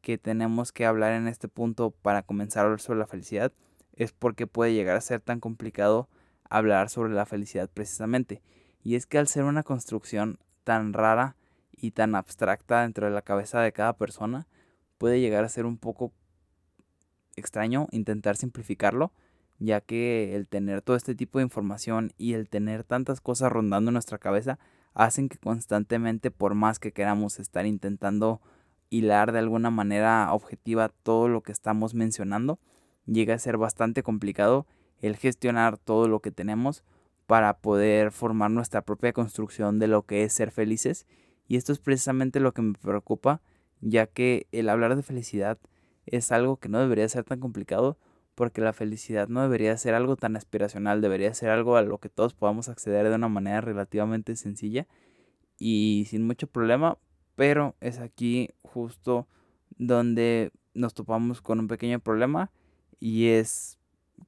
que 0.00 0.18
tenemos 0.18 0.72
que 0.72 0.84
hablar 0.84 1.12
en 1.12 1.28
este 1.28 1.48
punto 1.48 1.90
para 1.90 2.22
comenzar 2.22 2.62
a 2.62 2.64
hablar 2.66 2.80
sobre 2.80 2.98
la 2.98 3.06
felicidad 3.06 3.52
es 3.94 4.12
porque 4.12 4.46
puede 4.46 4.74
llegar 4.74 4.96
a 4.96 5.00
ser 5.00 5.20
tan 5.20 5.40
complicado 5.40 6.08
hablar 6.48 6.90
sobre 6.90 7.12
la 7.12 7.26
felicidad 7.26 7.70
precisamente. 7.72 8.42
Y 8.82 8.96
es 8.96 9.06
que 9.06 9.18
al 9.18 9.28
ser 9.28 9.44
una 9.44 9.62
construcción 9.62 10.38
tan 10.64 10.92
rara 10.92 11.36
y 11.72 11.92
tan 11.92 12.14
abstracta 12.14 12.82
dentro 12.82 13.06
de 13.06 13.12
la 13.12 13.22
cabeza 13.22 13.60
de 13.60 13.72
cada 13.72 13.96
persona, 13.96 14.46
puede 14.98 15.20
llegar 15.20 15.44
a 15.44 15.48
ser 15.48 15.66
un 15.66 15.78
poco 15.78 16.12
extraño 17.36 17.88
intentar 17.90 18.36
simplificarlo, 18.36 19.12
ya 19.58 19.80
que 19.80 20.34
el 20.34 20.46
tener 20.46 20.82
todo 20.82 20.96
este 20.96 21.14
tipo 21.14 21.38
de 21.38 21.44
información 21.44 22.12
y 22.18 22.34
el 22.34 22.48
tener 22.48 22.84
tantas 22.84 23.20
cosas 23.20 23.52
rondando 23.52 23.90
nuestra 23.90 24.18
cabeza 24.18 24.58
hacen 24.94 25.28
que 25.28 25.38
constantemente, 25.38 26.30
por 26.30 26.54
más 26.54 26.78
que 26.78 26.92
queramos 26.92 27.38
estar 27.38 27.66
intentando 27.66 28.40
hilar 28.90 29.32
de 29.32 29.38
alguna 29.38 29.70
manera 29.70 30.32
objetiva 30.32 30.90
todo 31.02 31.28
lo 31.28 31.42
que 31.42 31.52
estamos 31.52 31.94
mencionando, 31.94 32.58
llega 33.06 33.34
a 33.34 33.38
ser 33.38 33.56
bastante 33.56 34.02
complicado 34.02 34.66
el 35.00 35.16
gestionar 35.16 35.78
todo 35.78 36.08
lo 36.08 36.20
que 36.20 36.30
tenemos 36.30 36.84
para 37.26 37.58
poder 37.58 38.12
formar 38.12 38.50
nuestra 38.50 38.82
propia 38.82 39.12
construcción 39.12 39.78
de 39.78 39.88
lo 39.88 40.02
que 40.02 40.24
es 40.24 40.32
ser 40.32 40.50
felices. 40.50 41.06
Y 41.52 41.56
esto 41.56 41.70
es 41.70 41.80
precisamente 41.80 42.40
lo 42.40 42.52
que 42.52 42.62
me 42.62 42.72
preocupa, 42.72 43.42
ya 43.82 44.06
que 44.06 44.46
el 44.52 44.70
hablar 44.70 44.96
de 44.96 45.02
felicidad 45.02 45.58
es 46.06 46.32
algo 46.32 46.56
que 46.56 46.70
no 46.70 46.80
debería 46.80 47.06
ser 47.10 47.24
tan 47.24 47.40
complicado, 47.40 47.98
porque 48.34 48.62
la 48.62 48.72
felicidad 48.72 49.28
no 49.28 49.42
debería 49.42 49.76
ser 49.76 49.92
algo 49.92 50.16
tan 50.16 50.34
aspiracional, 50.34 51.02
debería 51.02 51.34
ser 51.34 51.50
algo 51.50 51.76
a 51.76 51.82
lo 51.82 51.98
que 51.98 52.08
todos 52.08 52.32
podamos 52.32 52.70
acceder 52.70 53.06
de 53.06 53.14
una 53.16 53.28
manera 53.28 53.60
relativamente 53.60 54.34
sencilla 54.34 54.86
y 55.58 56.06
sin 56.08 56.26
mucho 56.26 56.46
problema, 56.46 56.96
pero 57.34 57.76
es 57.82 57.98
aquí 57.98 58.48
justo 58.62 59.28
donde 59.76 60.52
nos 60.72 60.94
topamos 60.94 61.42
con 61.42 61.60
un 61.60 61.68
pequeño 61.68 62.00
problema 62.00 62.50
y 62.98 63.26
es 63.26 63.78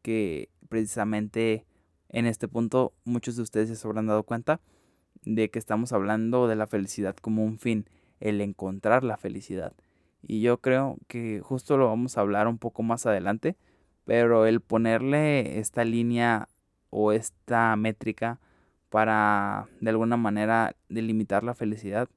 que 0.02 0.50
precisamente 0.68 1.64
en 2.10 2.26
este 2.26 2.48
punto 2.48 2.92
muchos 3.04 3.36
de 3.36 3.42
ustedes 3.44 3.78
se 3.78 3.88
habrán 3.88 4.08
dado 4.08 4.24
cuenta 4.24 4.60
de 5.22 5.50
que 5.50 5.58
estamos 5.58 5.92
hablando 5.92 6.48
de 6.48 6.56
la 6.56 6.66
felicidad 6.66 7.16
como 7.16 7.44
un 7.44 7.58
fin, 7.58 7.86
el 8.20 8.40
encontrar 8.40 9.04
la 9.04 9.16
felicidad. 9.16 9.72
Y 10.22 10.40
yo 10.40 10.58
creo 10.58 10.98
que 11.06 11.40
justo 11.40 11.76
lo 11.76 11.88
vamos 11.88 12.16
a 12.16 12.22
hablar 12.22 12.48
un 12.48 12.58
poco 12.58 12.82
más 12.82 13.06
adelante, 13.06 13.56
pero 14.04 14.46
el 14.46 14.60
ponerle 14.60 15.58
esta 15.58 15.84
línea 15.84 16.48
o 16.90 17.12
esta 17.12 17.74
métrica 17.76 18.40
para 18.90 19.66
de 19.80 19.90
alguna 19.90 20.16
manera 20.16 20.76
delimitar 20.88 21.42
la 21.42 21.54
felicidad 21.54 22.08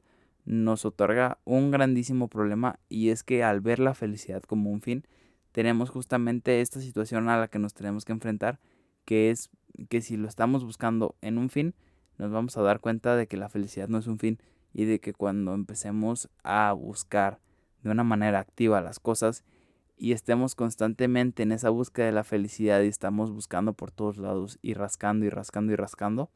nos 0.46 0.86
otorga 0.86 1.40
un 1.44 1.72
grandísimo 1.72 2.30
problema 2.30 2.80
y 2.88 3.10
es 3.10 3.24
que 3.24 3.44
al 3.44 3.60
ver 3.60 3.80
la 3.80 3.94
felicidad 3.94 4.44
como 4.44 4.72
un 4.72 4.82
fin, 4.82 5.06
tenemos 5.52 5.90
justamente 5.90 6.62
esta 6.62 6.80
situación 6.80 7.28
a 7.30 7.38
la 7.38 7.48
que 7.50 7.60
nos 7.60 7.74
tenemos 7.74 8.06
que 8.06 8.14
enfrentar, 8.14 8.60
que 9.04 9.30
es 9.30 9.50
que 9.90 10.02
si 10.02 10.16
lo 10.16 10.28
estamos 10.28 10.64
buscando 10.64 11.16
en 11.22 11.38
un 11.38 11.50
fin, 11.50 11.74
nos 12.18 12.32
vamos 12.32 12.58
a 12.58 12.62
dar 12.62 12.80
cuenta 12.80 13.16
de 13.16 13.28
que 13.28 13.38
la 13.38 13.50
felicidad 13.50 13.88
no 13.88 13.98
es 13.98 14.08
un 14.08 14.20
fin 14.20 14.40
y 14.74 14.86
de 14.86 15.00
que 15.00 15.14
cuando 15.14 15.54
empecemos 15.54 16.30
a 16.44 16.72
buscar 16.74 17.40
de 17.84 17.92
una 17.92 18.04
manera 18.04 18.40
activa 18.40 18.82
las 18.82 19.00
cosas 19.00 19.44
y 19.98 20.12
estemos 20.12 20.56
constantemente 20.56 21.44
en 21.44 21.52
esa 21.52 21.70
búsqueda 21.70 22.08
de 22.08 22.12
la 22.12 22.24
felicidad 22.24 22.82
y 22.82 22.88
estamos 22.88 23.32
buscando 23.32 23.74
por 23.74 23.92
todos 23.92 24.18
lados 24.18 24.60
y 24.62 24.74
rascando 24.74 25.26
y 25.26 25.30
rascando 25.30 25.74
y 25.74 25.76
rascando, 25.76 26.30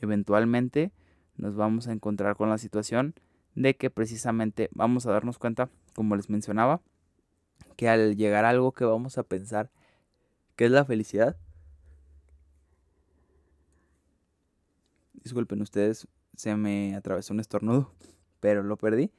eventualmente 0.00 0.92
nos 1.36 1.54
vamos 1.54 1.88
a 1.88 1.92
encontrar 1.92 2.36
con 2.36 2.50
la 2.50 2.58
situación 2.58 3.14
de 3.54 3.76
que 3.76 3.90
precisamente 3.90 4.68
vamos 4.72 5.06
a 5.06 5.12
darnos 5.12 5.38
cuenta, 5.38 5.70
como 5.94 6.16
les 6.16 6.28
mencionaba, 6.28 6.82
que 7.76 7.88
al 7.88 8.16
llegar 8.16 8.44
a 8.44 8.50
algo 8.50 8.72
que 8.72 8.84
vamos 8.84 9.16
a 9.18 9.22
pensar 9.22 9.70
que 10.56 10.66
es 10.66 10.70
la 10.70 10.84
felicidad, 10.84 11.36
disculpen 15.26 15.60
ustedes, 15.60 16.06
se 16.36 16.54
me 16.56 16.94
atravesó 16.94 17.34
un 17.34 17.40
estornudo, 17.40 17.92
pero 18.40 18.62
lo 18.62 18.76
perdí. 18.76 19.10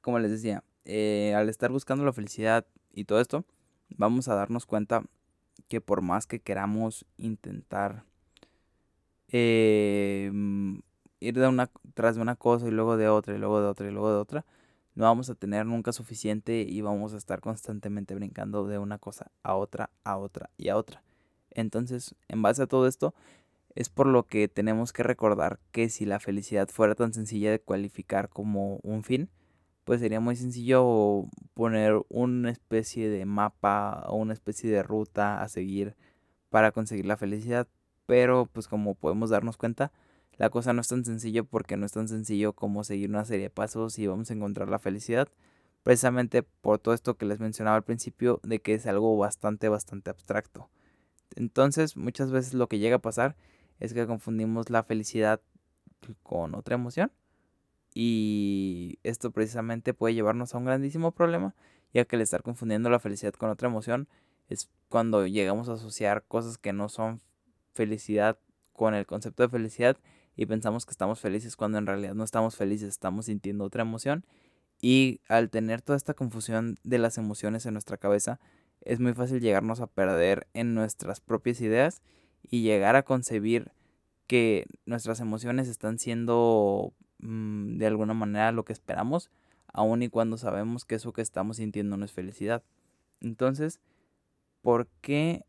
Como 0.00 0.18
les 0.18 0.30
decía, 0.30 0.64
eh, 0.84 1.34
al 1.36 1.48
estar 1.48 1.70
buscando 1.70 2.04
la 2.04 2.12
felicidad 2.12 2.66
y 2.92 3.04
todo 3.04 3.20
esto, 3.20 3.44
vamos 3.90 4.28
a 4.28 4.34
darnos 4.34 4.64
cuenta 4.64 5.04
que 5.68 5.80
por 5.80 6.00
más 6.00 6.26
que 6.26 6.40
queramos 6.40 7.04
intentar 7.18 8.04
eh, 9.28 10.32
ir 11.20 11.38
de 11.38 11.46
una, 11.46 11.70
tras 11.94 12.16
de 12.16 12.22
una 12.22 12.36
cosa 12.36 12.66
y 12.66 12.70
luego 12.70 12.96
de 12.96 13.08
otra 13.08 13.34
y 13.34 13.38
luego 13.38 13.60
de 13.60 13.68
otra 13.68 13.86
y 13.86 13.90
luego 13.90 14.10
de 14.10 14.18
otra, 14.18 14.46
no 14.94 15.04
vamos 15.04 15.28
a 15.28 15.34
tener 15.34 15.66
nunca 15.66 15.92
suficiente 15.92 16.62
y 16.66 16.80
vamos 16.80 17.12
a 17.12 17.18
estar 17.18 17.40
constantemente 17.40 18.14
brincando 18.14 18.66
de 18.66 18.78
una 18.78 18.98
cosa 18.98 19.30
a 19.42 19.54
otra, 19.54 19.90
a 20.04 20.16
otra 20.16 20.50
y 20.56 20.70
a 20.70 20.76
otra. 20.76 21.02
Entonces, 21.50 22.14
en 22.28 22.42
base 22.42 22.62
a 22.62 22.66
todo 22.66 22.86
esto, 22.86 23.14
es 23.74 23.88
por 23.88 24.06
lo 24.06 24.26
que 24.26 24.48
tenemos 24.48 24.92
que 24.92 25.02
recordar 25.02 25.60
que 25.72 25.88
si 25.88 26.04
la 26.04 26.20
felicidad 26.20 26.68
fuera 26.68 26.94
tan 26.94 27.12
sencilla 27.14 27.50
de 27.50 27.60
cualificar 27.60 28.28
como 28.28 28.76
un 28.82 29.02
fin, 29.04 29.30
pues 29.84 30.00
sería 30.00 30.20
muy 30.20 30.36
sencillo 30.36 31.26
poner 31.54 32.00
una 32.08 32.50
especie 32.50 33.08
de 33.08 33.24
mapa 33.24 34.04
o 34.08 34.16
una 34.16 34.32
especie 34.32 34.70
de 34.70 34.82
ruta 34.82 35.42
a 35.42 35.48
seguir 35.48 35.96
para 36.48 36.72
conseguir 36.72 37.06
la 37.06 37.16
felicidad. 37.16 37.68
Pero 38.06 38.46
pues 38.52 38.68
como 38.68 38.94
podemos 38.94 39.30
darnos 39.30 39.56
cuenta, 39.56 39.92
la 40.36 40.50
cosa 40.50 40.72
no 40.72 40.80
es 40.80 40.88
tan 40.88 41.04
sencilla 41.04 41.42
porque 41.42 41.76
no 41.76 41.86
es 41.86 41.92
tan 41.92 42.08
sencillo 42.08 42.52
como 42.52 42.84
seguir 42.84 43.10
una 43.10 43.24
serie 43.24 43.44
de 43.44 43.50
pasos 43.50 43.98
y 43.98 44.06
vamos 44.06 44.30
a 44.30 44.34
encontrar 44.34 44.68
la 44.68 44.78
felicidad. 44.78 45.28
Precisamente 45.82 46.42
por 46.42 46.78
todo 46.78 46.94
esto 46.94 47.16
que 47.16 47.26
les 47.26 47.40
mencionaba 47.40 47.76
al 47.76 47.84
principio 47.84 48.40
de 48.42 48.60
que 48.60 48.74
es 48.74 48.86
algo 48.86 49.16
bastante, 49.16 49.68
bastante 49.68 50.10
abstracto. 50.10 50.68
Entonces 51.36 51.96
muchas 51.96 52.30
veces 52.30 52.54
lo 52.54 52.68
que 52.68 52.78
llega 52.78 52.96
a 52.96 53.00
pasar 53.00 53.36
es 53.80 53.94
que 53.94 54.06
confundimos 54.06 54.70
la 54.70 54.84
felicidad 54.84 55.40
con 56.22 56.54
otra 56.54 56.76
emoción. 56.76 57.10
Y 57.92 58.98
esto 59.02 59.32
precisamente 59.32 59.94
puede 59.94 60.14
llevarnos 60.14 60.54
a 60.54 60.58
un 60.58 60.66
grandísimo 60.66 61.10
problema, 61.10 61.56
ya 61.92 62.04
que 62.04 62.16
el 62.16 62.22
estar 62.22 62.42
confundiendo 62.42 62.88
la 62.88 63.00
felicidad 63.00 63.34
con 63.34 63.50
otra 63.50 63.68
emoción 63.68 64.06
es 64.48 64.68
cuando 64.88 65.26
llegamos 65.26 65.68
a 65.68 65.72
asociar 65.72 66.24
cosas 66.28 66.58
que 66.58 66.72
no 66.72 66.88
son 66.88 67.20
felicidad 67.72 68.38
con 68.72 68.94
el 68.94 69.06
concepto 69.06 69.42
de 69.42 69.48
felicidad 69.48 69.96
y 70.36 70.46
pensamos 70.46 70.86
que 70.86 70.92
estamos 70.92 71.20
felices 71.20 71.56
cuando 71.56 71.78
en 71.78 71.86
realidad 71.86 72.14
no 72.14 72.24
estamos 72.24 72.56
felices, 72.56 72.88
estamos 72.88 73.26
sintiendo 73.26 73.64
otra 73.64 73.82
emoción. 73.82 74.24
Y 74.80 75.20
al 75.28 75.50
tener 75.50 75.82
toda 75.82 75.96
esta 75.96 76.14
confusión 76.14 76.76
de 76.84 76.98
las 76.98 77.18
emociones 77.18 77.66
en 77.66 77.74
nuestra 77.74 77.98
cabeza, 77.98 78.40
es 78.80 79.00
muy 79.00 79.12
fácil 79.12 79.40
llegarnos 79.40 79.80
a 79.80 79.86
perder 79.86 80.46
en 80.54 80.74
nuestras 80.74 81.20
propias 81.20 81.60
ideas 81.60 82.00
y 82.48 82.62
llegar 82.62 82.96
a 82.96 83.02
concebir 83.02 83.72
que 84.26 84.66
nuestras 84.86 85.20
emociones 85.20 85.68
están 85.68 85.98
siendo 85.98 86.92
mm, 87.18 87.78
de 87.78 87.86
alguna 87.86 88.14
manera 88.14 88.52
lo 88.52 88.64
que 88.64 88.72
esperamos, 88.72 89.30
aun 89.72 90.02
y 90.02 90.08
cuando 90.08 90.36
sabemos 90.36 90.84
que 90.84 90.96
eso 90.96 91.12
que 91.12 91.22
estamos 91.22 91.56
sintiendo 91.56 91.96
no 91.96 92.04
es 92.04 92.12
felicidad. 92.12 92.62
Entonces, 93.20 93.80
¿por 94.62 94.88
qué 95.00 95.44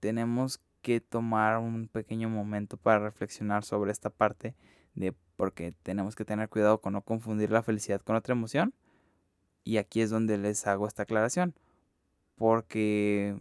tenemos 0.00 0.60
que 0.82 1.00
tomar 1.00 1.58
un 1.58 1.88
pequeño 1.88 2.28
momento 2.28 2.76
para 2.76 3.00
reflexionar 3.00 3.64
sobre 3.64 3.92
esta 3.92 4.10
parte 4.10 4.54
de 4.94 5.14
porque 5.36 5.72
tenemos 5.82 6.16
que 6.16 6.26
tener 6.26 6.48
cuidado 6.50 6.80
con 6.80 6.92
no 6.92 7.02
confundir 7.02 7.50
la 7.50 7.62
felicidad 7.62 8.02
con 8.02 8.14
otra 8.16 8.32
emoción. 8.32 8.74
Y 9.64 9.78
aquí 9.78 10.02
es 10.02 10.10
donde 10.10 10.36
les 10.36 10.66
hago 10.66 10.86
esta 10.86 11.04
aclaración. 11.04 11.54
Porque 12.36 13.38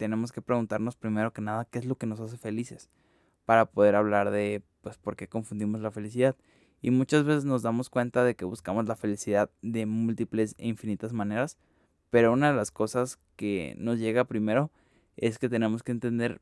tenemos 0.00 0.32
que 0.32 0.40
preguntarnos 0.40 0.96
primero 0.96 1.30
que 1.34 1.42
nada 1.42 1.66
qué 1.66 1.78
es 1.78 1.84
lo 1.84 1.94
que 1.94 2.06
nos 2.06 2.20
hace 2.20 2.38
felices 2.38 2.88
para 3.44 3.66
poder 3.66 3.96
hablar 3.96 4.30
de 4.30 4.62
pues 4.80 4.96
por 4.96 5.14
qué 5.14 5.28
confundimos 5.28 5.82
la 5.82 5.90
felicidad. 5.90 6.36
Y 6.80 6.90
muchas 6.90 7.24
veces 7.24 7.44
nos 7.44 7.60
damos 7.60 7.90
cuenta 7.90 8.24
de 8.24 8.34
que 8.34 8.46
buscamos 8.46 8.88
la 8.88 8.96
felicidad 8.96 9.50
de 9.60 9.84
múltiples 9.84 10.54
e 10.56 10.68
infinitas 10.68 11.12
maneras, 11.12 11.58
pero 12.08 12.32
una 12.32 12.50
de 12.50 12.56
las 12.56 12.70
cosas 12.70 13.18
que 13.36 13.74
nos 13.76 13.98
llega 13.98 14.24
primero 14.24 14.70
es 15.18 15.38
que 15.38 15.50
tenemos 15.50 15.82
que 15.82 15.92
entender 15.92 16.40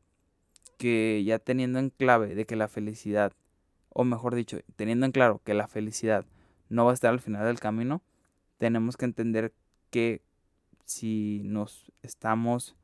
que 0.77 1.25
ya 1.27 1.41
teniendo 1.41 1.81
en 1.81 1.91
clave 1.91 2.37
de 2.37 2.47
que 2.47 2.55
la 2.55 2.69
felicidad, 2.69 3.33
o 3.89 4.05
mejor 4.05 4.37
dicho, 4.37 4.61
teniendo 4.77 5.05
en 5.05 5.11
claro 5.11 5.41
que 5.45 5.55
la 5.55 5.67
felicidad 5.67 6.27
no 6.69 6.85
va 6.85 6.93
a 6.93 6.95
estar 6.95 7.11
al 7.11 7.19
final 7.19 7.45
del 7.45 7.59
camino, 7.59 8.03
tenemos 8.57 8.97
que 8.97 9.07
entender 9.07 9.53
que 9.91 10.23
si 10.85 11.43
nos 11.43 11.91
estamos 12.03 12.78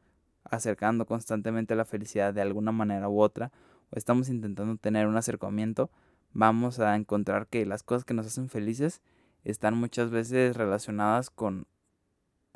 acercando 0.44 1.06
constantemente 1.06 1.74
a 1.74 1.76
la 1.76 1.84
felicidad 1.84 2.34
de 2.34 2.42
alguna 2.42 2.72
manera 2.72 3.08
u 3.08 3.20
otra, 3.20 3.52
o 3.90 3.96
estamos 3.96 4.28
intentando 4.28 4.76
tener 4.76 5.06
un 5.06 5.16
acercamiento, 5.16 5.90
vamos 6.32 6.80
a 6.80 6.96
encontrar 6.96 7.46
que 7.46 7.66
las 7.66 7.82
cosas 7.82 8.04
que 8.04 8.14
nos 8.14 8.26
hacen 8.26 8.48
felices 8.48 9.02
están 9.44 9.76
muchas 9.76 10.10
veces 10.10 10.56
relacionadas 10.56 11.30
con 11.30 11.66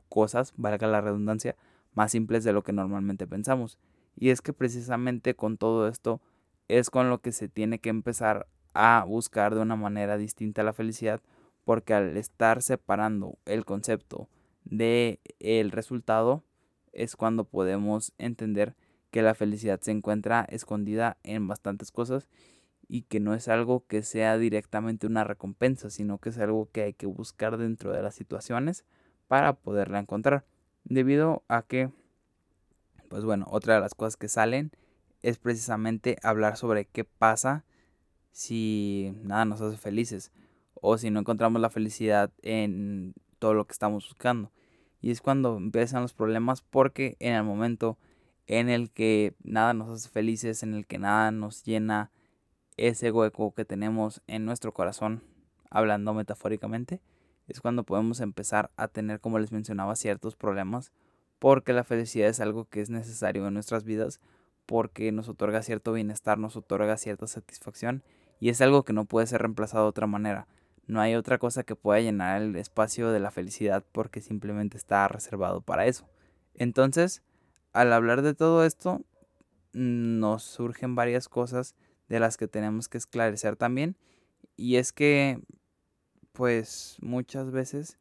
cosas, 0.09 0.53
valga 0.57 0.87
la 0.87 1.01
redundancia, 1.01 1.57
más 1.95 2.13
simples 2.13 2.45
de 2.45 2.53
lo 2.53 2.63
que 2.63 2.73
normalmente 2.73 3.27
pensamos. 3.27 3.79
Y 4.17 4.31
es 4.31 4.41
que 4.41 4.53
precisamente 4.53 5.35
con 5.35 5.59
todo 5.59 5.89
esto 5.89 6.21
es 6.67 6.91
con 6.91 7.09
lo 7.09 7.21
que 7.21 7.33
se 7.33 7.49
tiene 7.49 7.79
que 7.79 7.89
empezar 7.89 8.47
a 8.75 9.05
buscar 9.07 9.55
de 9.55 9.61
una 9.61 9.77
manera 9.77 10.17
distinta 10.17 10.63
la 10.63 10.73
felicidad, 10.73 11.21
porque 11.65 11.95
al 11.95 12.17
estar 12.17 12.63
separando 12.63 13.39
el 13.45 13.65
concepto 13.65 14.29
de 14.65 15.21
el 15.39 15.71
resultado 15.71 16.43
es 16.93 17.17
cuando 17.17 17.45
podemos 17.45 18.13
entender 18.19 18.75
que 19.11 19.23
la 19.23 19.35
felicidad 19.35 19.81
se 19.81 19.91
encuentra 19.91 20.47
escondida 20.49 21.17
en 21.23 21.49
bastantes 21.49 21.91
cosas 21.91 22.29
y 22.89 23.03
que 23.03 23.21
no 23.21 23.35
es 23.35 23.49
algo 23.49 23.87
que 23.87 24.03
sea 24.03 24.39
directamente 24.39 25.07
una 25.07 25.25
recompensa, 25.25 25.91
sino 25.91 26.19
que 26.19 26.31
es 26.31 26.39
algo 26.39 26.69
que 26.73 26.83
hay 26.83 26.95
que 26.95 27.07
buscar 27.07 27.57
dentro 27.59 27.93
de 27.93 28.03
las 28.03 28.15
situaciones 28.15 28.85
para 29.27 29.55
poderla 29.55 29.99
encontrar. 29.99 30.45
Debido 30.85 31.43
a 31.49 31.63
que 31.63 31.91
pues 33.09 33.25
bueno, 33.25 33.47
otra 33.51 33.75
de 33.75 33.81
las 33.81 33.95
cosas 33.95 34.17
que 34.17 34.29
salen 34.29 34.71
es 35.23 35.39
precisamente 35.39 36.17
hablar 36.23 36.57
sobre 36.57 36.87
qué 36.87 37.05
pasa 37.05 37.65
si 38.31 39.15
nada 39.23 39.45
nos 39.45 39.61
hace 39.61 39.77
felices 39.77 40.31
o 40.75 40.97
si 40.99 41.11
no 41.11 41.21
encontramos 41.21 41.61
la 41.61 41.71
felicidad 41.71 42.31
en 42.43 43.15
todo 43.39 43.55
lo 43.55 43.67
que 43.67 43.73
estamos 43.73 44.07
buscando. 44.09 44.53
Y 45.01 45.11
es 45.11 45.21
cuando 45.21 45.57
empiezan 45.57 46.03
los 46.03 46.13
problemas 46.13 46.63
porque 46.63 47.17
en 47.21 47.35
el 47.35 47.45
momento 47.45 47.99
en 48.47 48.69
el 48.69 48.91
que 48.91 49.35
nada 49.43 49.75
nos 49.75 49.89
hace 49.91 50.09
felices, 50.09 50.63
en 50.63 50.75
el 50.75 50.87
que 50.87 50.99
nada 50.99 51.31
nos 51.31 51.65
llena 51.65 52.11
ese 52.77 53.11
hueco 53.11 53.53
que 53.53 53.65
tenemos 53.65 54.23
en 54.27 54.45
nuestro 54.45 54.73
corazón, 54.73 55.23
hablando 55.71 56.15
metafóricamente, 56.15 57.01
es 57.47 57.61
cuando 57.61 57.85
podemos 57.85 58.21
empezar 58.21 58.71
a 58.77 58.89
tener, 58.89 59.21
como 59.21 59.39
les 59.39 59.53
mencionaba, 59.53 59.97
ciertos 59.97 60.37
problemas 60.37 60.93
porque 61.39 61.73
la 61.73 61.85
felicidad 61.85 62.29
es 62.29 62.41
algo 62.41 62.65
que 62.65 62.81
es 62.81 62.91
necesario 62.91 63.47
en 63.47 63.55
nuestras 63.55 63.85
vidas, 63.85 64.21
porque 64.67 65.13
nos 65.13 65.29
otorga 65.29 65.63
cierto 65.63 65.93
bienestar, 65.93 66.39
nos 66.39 66.57
otorga 66.57 66.97
cierta 66.97 67.27
satisfacción 67.27 68.03
y 68.41 68.51
es 68.51 68.61
algo 68.61 68.85
que 68.85 68.93
no 68.93 69.05
puede 69.05 69.27
ser 69.27 69.41
reemplazado 69.43 69.85
de 69.85 69.91
otra 69.91 70.07
manera. 70.07 70.47
No 70.89 71.03
hay 71.03 71.15
otra 71.15 71.39
cosa 71.39 71.65
que 71.65 71.77
pueda 71.77 72.01
llenar 72.01 72.41
el 72.41 72.57
espacio 72.57 73.13
de 73.13 73.21
la 73.21 73.31
felicidad 73.31 73.85
porque 73.93 74.23
simplemente 74.23 74.79
está 74.79 75.07
reservado 75.07 75.61
para 75.61 75.87
eso. 75.87 76.09
Entonces, 76.55 77.23
al 77.75 77.93
hablar 77.93 78.23
de 78.23 78.35
todo 78.35 78.65
esto, 78.65 79.03
nos 79.75 80.43
surgen 80.43 80.95
varias 80.95 81.29
cosas 81.29 81.75
de 82.09 82.21
las 82.21 82.39
que 82.39 82.49
tenemos 82.49 82.89
que 82.89 82.97
esclarecer 82.97 83.57
también. 83.57 83.97
Y 84.57 84.77
es 84.77 84.93
que, 84.93 85.43
pues 86.33 86.97
muchas 87.03 87.51
veces 87.51 87.99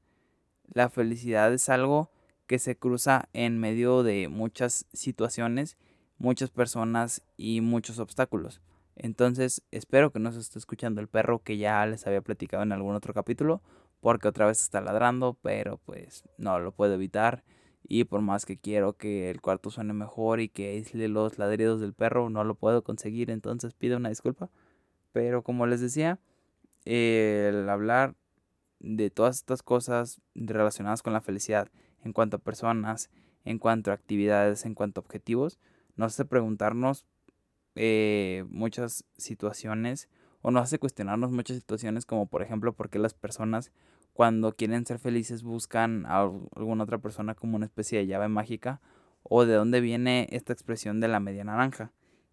la 0.73 0.89
felicidad 0.89 1.53
es 1.53 1.67
algo 1.67 2.09
que 2.47 2.57
se 2.57 2.77
cruza 2.77 3.27
en 3.33 3.59
medio 3.59 4.03
de 4.03 4.29
muchas 4.29 4.85
situaciones, 4.93 5.77
muchas 6.17 6.51
personas 6.51 7.21
y 7.35 7.59
muchos 7.59 7.99
obstáculos. 7.99 8.61
Entonces, 8.99 9.61
espero 9.69 10.11
que 10.11 10.19
no 10.19 10.31
se 10.31 10.39
esté 10.39 10.57
escuchando 10.57 11.01
el 11.01 11.07
perro 11.07 11.43
que 11.43 11.57
ya 11.57 11.85
les 11.85 12.07
había 12.07 12.21
platicado 12.21 12.63
en 12.63 12.71
algún 12.71 12.95
otro 12.95 13.13
capítulo, 13.13 13.61
porque 13.99 14.27
otra 14.27 14.47
vez 14.47 14.61
está 14.61 14.81
ladrando, 14.81 15.37
pero 15.41 15.77
pues 15.85 16.23
no 16.37 16.59
lo 16.59 16.71
puedo 16.71 16.95
evitar. 16.95 17.43
Y 17.83 18.05
por 18.05 18.21
más 18.21 18.45
que 18.45 18.57
quiero 18.57 18.93
que 18.93 19.29
el 19.29 19.39
cuarto 19.39 19.69
suene 19.69 19.93
mejor 19.93 20.39
y 20.39 20.49
que 20.49 20.69
aísle 20.69 21.07
los 21.07 21.37
ladridos 21.37 21.79
del 21.79 21.93
perro, 21.93 22.29
no 22.29 22.43
lo 22.43 22.55
puedo 22.55 22.83
conseguir, 22.83 23.29
entonces 23.29 23.75
pido 23.75 23.97
una 23.97 24.09
disculpa. 24.09 24.49
Pero 25.13 25.43
como 25.43 25.67
les 25.67 25.79
decía, 25.79 26.19
el 26.85 27.69
hablar 27.69 28.15
de 28.79 29.09
todas 29.11 29.37
estas 29.37 29.61
cosas 29.61 30.21
relacionadas 30.33 31.03
con 31.03 31.13
la 31.13 31.21
felicidad 31.21 31.69
en 32.03 32.13
cuanto 32.13 32.37
a 32.37 32.39
personas, 32.39 33.09
en 33.45 33.59
cuanto 33.59 33.91
a 33.91 33.93
actividades, 33.93 34.65
en 34.65 34.73
cuanto 34.73 34.99
a 34.99 35.03
objetivos, 35.03 35.59
nos 35.95 36.13
hace 36.13 36.25
preguntarnos 36.25 37.05
eh, 37.77 38.45
muchas 38.49 39.05
situaciones 39.17 40.09
o 40.41 40.51
nos 40.51 40.63
hace 40.63 40.79
cuestionarnos 40.79 41.31
muchas 41.31 41.57
situaciones 41.57 42.05
como 42.05 42.27
por 42.27 42.41
ejemplo 42.41 42.73
por 42.73 42.89
qué 42.89 42.99
las 42.99 43.13
personas 43.13 43.71
cuando 44.13 44.55
quieren 44.55 44.85
ser 44.85 44.97
felices 44.97 45.43
buscan 45.43 46.05
a 46.07 46.21
alguna 46.55 46.83
otra 46.83 46.97
persona 46.97 47.35
como 47.35 47.55
una 47.55 47.65
especie 47.65 47.99
de 47.99 48.07
llave 48.07 48.27
mágica 48.27 48.81
o 49.21 49.45
de 49.45 49.53
dónde 49.53 49.79
viene 49.79 50.27
esta 50.31 50.53
expresión 50.53 50.99
de 50.99 51.07
la 51.07 51.19
media 51.19 51.43
naranja. 51.43 51.91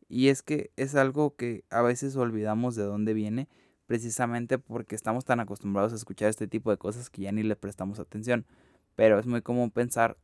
Y 0.08 0.28
es 0.28 0.42
que 0.42 0.70
es 0.76 0.94
algo 0.94 1.34
que 1.36 1.64
a 1.70 1.82
veces 1.82 2.16
olvidamos 2.16 2.74
de 2.74 2.84
dónde 2.84 3.14
viene 3.14 3.48
precisamente 3.86 4.58
porque 4.58 4.94
estamos 4.94 5.24
tan 5.24 5.40
acostumbrados 5.40 5.92
a 5.92 5.96
escuchar 5.96 6.30
este 6.30 6.46
tipo 6.46 6.70
de 6.70 6.78
cosas 6.78 7.10
que 7.10 7.22
ya 7.22 7.32
ni 7.32 7.42
le 7.42 7.56
prestamos 7.56 7.98
atención. 8.00 8.46
Pero 8.96 9.18
es 9.18 9.26
muy 9.26 9.42
común 9.42 9.70
pensar 9.70 10.16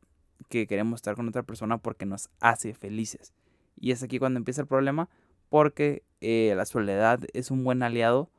que 0.48 0.66
queremos 0.66 0.98
estar 0.98 1.14
con 1.14 1.28
otra 1.28 1.42
persona 1.42 1.78
porque 1.78 2.06
nos 2.06 2.30
hace 2.40 2.72
felices. 2.72 3.34
Y 3.80 3.90
es 3.90 4.02
aquí 4.02 4.18
cuando 4.18 4.38
empieza 4.38 4.60
el 4.60 4.68
problema 4.68 5.08
porque 5.48 6.04
eh, 6.20 6.52
la 6.56 6.64
soledad 6.66 7.20
es 7.32 7.50
un 7.50 7.64
buen 7.64 7.82
aliado 7.82 8.30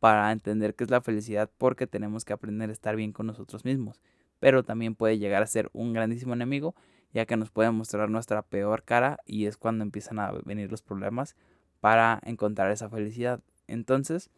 para 0.00 0.32
entender 0.32 0.74
qué 0.74 0.84
es 0.84 0.90
la 0.90 1.00
felicidad 1.00 1.50
porque 1.58 1.86
tenemos 1.86 2.24
que 2.24 2.32
aprender 2.32 2.70
a 2.70 2.72
estar 2.72 2.96
bien 2.96 3.12
con 3.12 3.26
nosotros 3.26 3.64
mismos. 3.64 4.00
Pero 4.40 4.64
también 4.64 4.94
puede 4.94 5.18
llegar 5.18 5.42
a 5.42 5.46
ser 5.46 5.70
un 5.72 5.92
grandísimo 5.92 6.34
enemigo 6.34 6.74
ya 7.12 7.24
que 7.24 7.36
nos 7.36 7.50
puede 7.50 7.70
mostrar 7.70 8.10
nuestra 8.10 8.42
peor 8.42 8.82
cara 8.82 9.18
y 9.24 9.46
es 9.46 9.56
cuando 9.56 9.84
empiezan 9.84 10.18
a 10.18 10.32
venir 10.44 10.70
los 10.70 10.82
problemas 10.82 11.36
para 11.80 12.20
encontrar 12.24 12.70
esa 12.70 12.90
felicidad. 12.90 13.40
Entonces, 13.68 14.30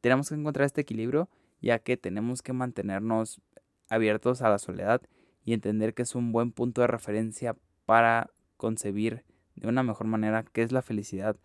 tenemos 0.00 0.28
que 0.28 0.34
encontrar 0.34 0.66
este 0.66 0.82
equilibrio 0.82 1.28
ya 1.60 1.78
que 1.78 1.96
tenemos 1.96 2.42
que 2.42 2.52
mantenernos 2.52 3.40
abiertos 3.88 4.42
a 4.42 4.48
la 4.48 4.58
soledad 4.58 5.00
y 5.44 5.52
entender 5.52 5.94
que 5.94 6.02
es 6.02 6.14
un 6.14 6.32
buen 6.32 6.52
punto 6.52 6.80
de 6.80 6.88
referencia 6.88 7.56
para 7.86 8.30
concebir 8.56 9.24
de 9.56 9.68
una 9.68 9.82
mejor 9.82 10.06
manera 10.06 10.44
qué 10.44 10.62
es 10.62 10.72
la 10.72 10.82
felicidad 10.82 11.36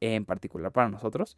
en 0.00 0.24
particular 0.24 0.72
para 0.72 0.88
nosotros. 0.88 1.36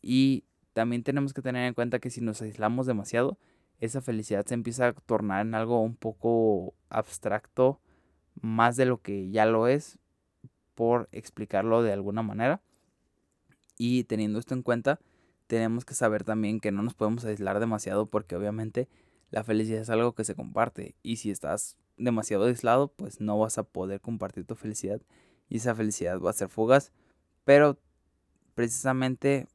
Y 0.00 0.44
también 0.72 1.02
tenemos 1.02 1.34
que 1.34 1.42
tener 1.42 1.66
en 1.66 1.74
cuenta 1.74 1.98
que 1.98 2.10
si 2.10 2.20
nos 2.20 2.40
aislamos 2.42 2.86
demasiado, 2.86 3.38
esa 3.78 4.00
felicidad 4.00 4.46
se 4.46 4.54
empieza 4.54 4.88
a 4.88 4.92
tornar 4.92 5.46
en 5.46 5.54
algo 5.54 5.80
un 5.80 5.96
poco 5.96 6.74
abstracto, 6.88 7.80
más 8.40 8.76
de 8.76 8.86
lo 8.86 9.00
que 9.00 9.30
ya 9.30 9.46
lo 9.46 9.68
es, 9.68 9.98
por 10.74 11.08
explicarlo 11.12 11.82
de 11.82 11.92
alguna 11.92 12.22
manera. 12.22 12.62
Y 13.76 14.04
teniendo 14.04 14.38
esto 14.38 14.54
en 14.54 14.62
cuenta, 14.62 15.00
tenemos 15.46 15.84
que 15.84 15.94
saber 15.94 16.24
también 16.24 16.60
que 16.60 16.70
no 16.70 16.82
nos 16.82 16.94
podemos 16.94 17.24
aislar 17.24 17.58
demasiado 17.58 18.06
porque 18.06 18.36
obviamente 18.36 18.88
la 19.30 19.42
felicidad 19.44 19.80
es 19.80 19.90
algo 19.90 20.14
que 20.14 20.24
se 20.24 20.34
comparte 20.34 20.94
y 21.02 21.16
si 21.16 21.30
estás 21.30 21.76
demasiado 21.96 22.44
aislado 22.44 22.88
pues 22.88 23.20
no 23.20 23.38
vas 23.38 23.58
a 23.58 23.64
poder 23.64 24.00
compartir 24.00 24.44
tu 24.44 24.54
felicidad 24.54 25.00
y 25.50 25.58
esa 25.58 25.74
felicidad 25.74 26.18
va 26.20 26.30
a 26.30 26.32
ser 26.32 26.48
fugaz. 26.48 26.92
Pero 27.44 27.78
precisamente 28.54 29.48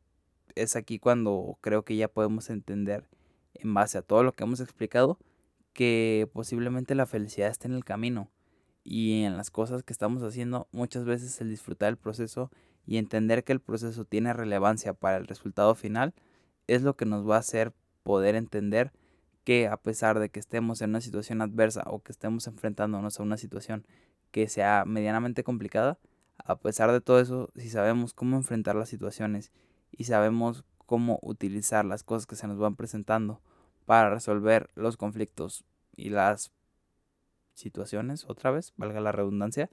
es 0.54 0.76
aquí 0.76 1.00
cuando 1.00 1.58
creo 1.62 1.84
que 1.84 1.96
ya 1.96 2.08
podemos 2.08 2.52
entender 2.52 3.08
en 3.56 3.74
base 3.74 3.98
a 3.98 4.02
todo 4.04 4.22
lo 4.22 4.34
que 4.34 4.44
hemos 4.44 4.60
explicado 4.60 5.18
que 5.74 6.30
posiblemente 6.34 6.94
la 6.96 7.06
felicidad 7.08 7.50
esté 7.50 7.68
en 7.68 7.74
el 7.74 7.84
camino. 7.84 8.30
Y 8.84 9.24
en 9.24 9.36
las 9.36 9.50
cosas 9.50 9.82
que 9.82 9.94
estamos 9.94 10.22
haciendo 10.22 10.68
muchas 10.72 11.06
veces 11.06 11.42
el 11.42 11.50
disfrutar 11.50 11.90
el 11.90 11.98
proceso 11.98 12.52
y 12.86 12.98
entender 12.98 13.44
que 13.44 13.54
el 13.54 13.60
proceso 13.60 14.06
tiene 14.06 14.32
relevancia 14.32 14.94
para 14.94 15.18
el 15.18 15.26
resultado 15.26 15.74
final 15.74 16.14
es 16.68 16.84
lo 16.84 16.96
que 16.96 17.06
nos 17.06 17.28
va 17.28 17.38
a 17.38 17.40
hacer 17.40 17.74
poder 18.04 18.36
entender 18.36 18.92
que 19.46 19.68
a 19.68 19.78
pesar 19.78 20.20
de 20.20 20.30
que 20.30 20.40
estemos 20.40 20.82
en 20.82 20.90
una 20.90 21.02
situación 21.02 21.42
adversa 21.42 21.84
o 21.86 22.02
que 22.02 22.12
estemos 22.12 22.48
enfrentándonos 22.48 23.20
a 23.20 23.24
una 23.24 23.38
situación 23.38 23.86
que 24.32 24.50
sea 24.50 24.84
medianamente 24.86 25.44
complicada, 25.44 26.00
a 26.38 26.58
pesar 26.58 26.92
de 26.92 27.00
todo 27.00 27.20
eso, 27.22 27.52
si 27.56 27.70
sabemos 27.70 28.14
cómo 28.14 28.36
enfrentar 28.36 28.76
las 28.76 28.90
situaciones 28.90 29.52
y 29.92 30.06
sabemos 30.06 30.66
cómo 30.86 31.20
utilizar 31.22 31.86
las 31.86 32.04
cosas 32.04 32.28
que 32.28 32.36
se 32.36 32.48
nos 32.48 32.58
van 32.58 32.76
presentando 32.76 33.40
para 33.86 34.10
resolver 34.10 34.70
los 34.76 34.98
conflictos 34.98 35.64
y 35.96 36.10
las 36.10 36.52
situaciones, 37.54 38.26
otra 38.28 38.52
vez, 38.52 38.74
valga 38.78 39.00
la 39.00 39.12
redundancia, 39.12 39.70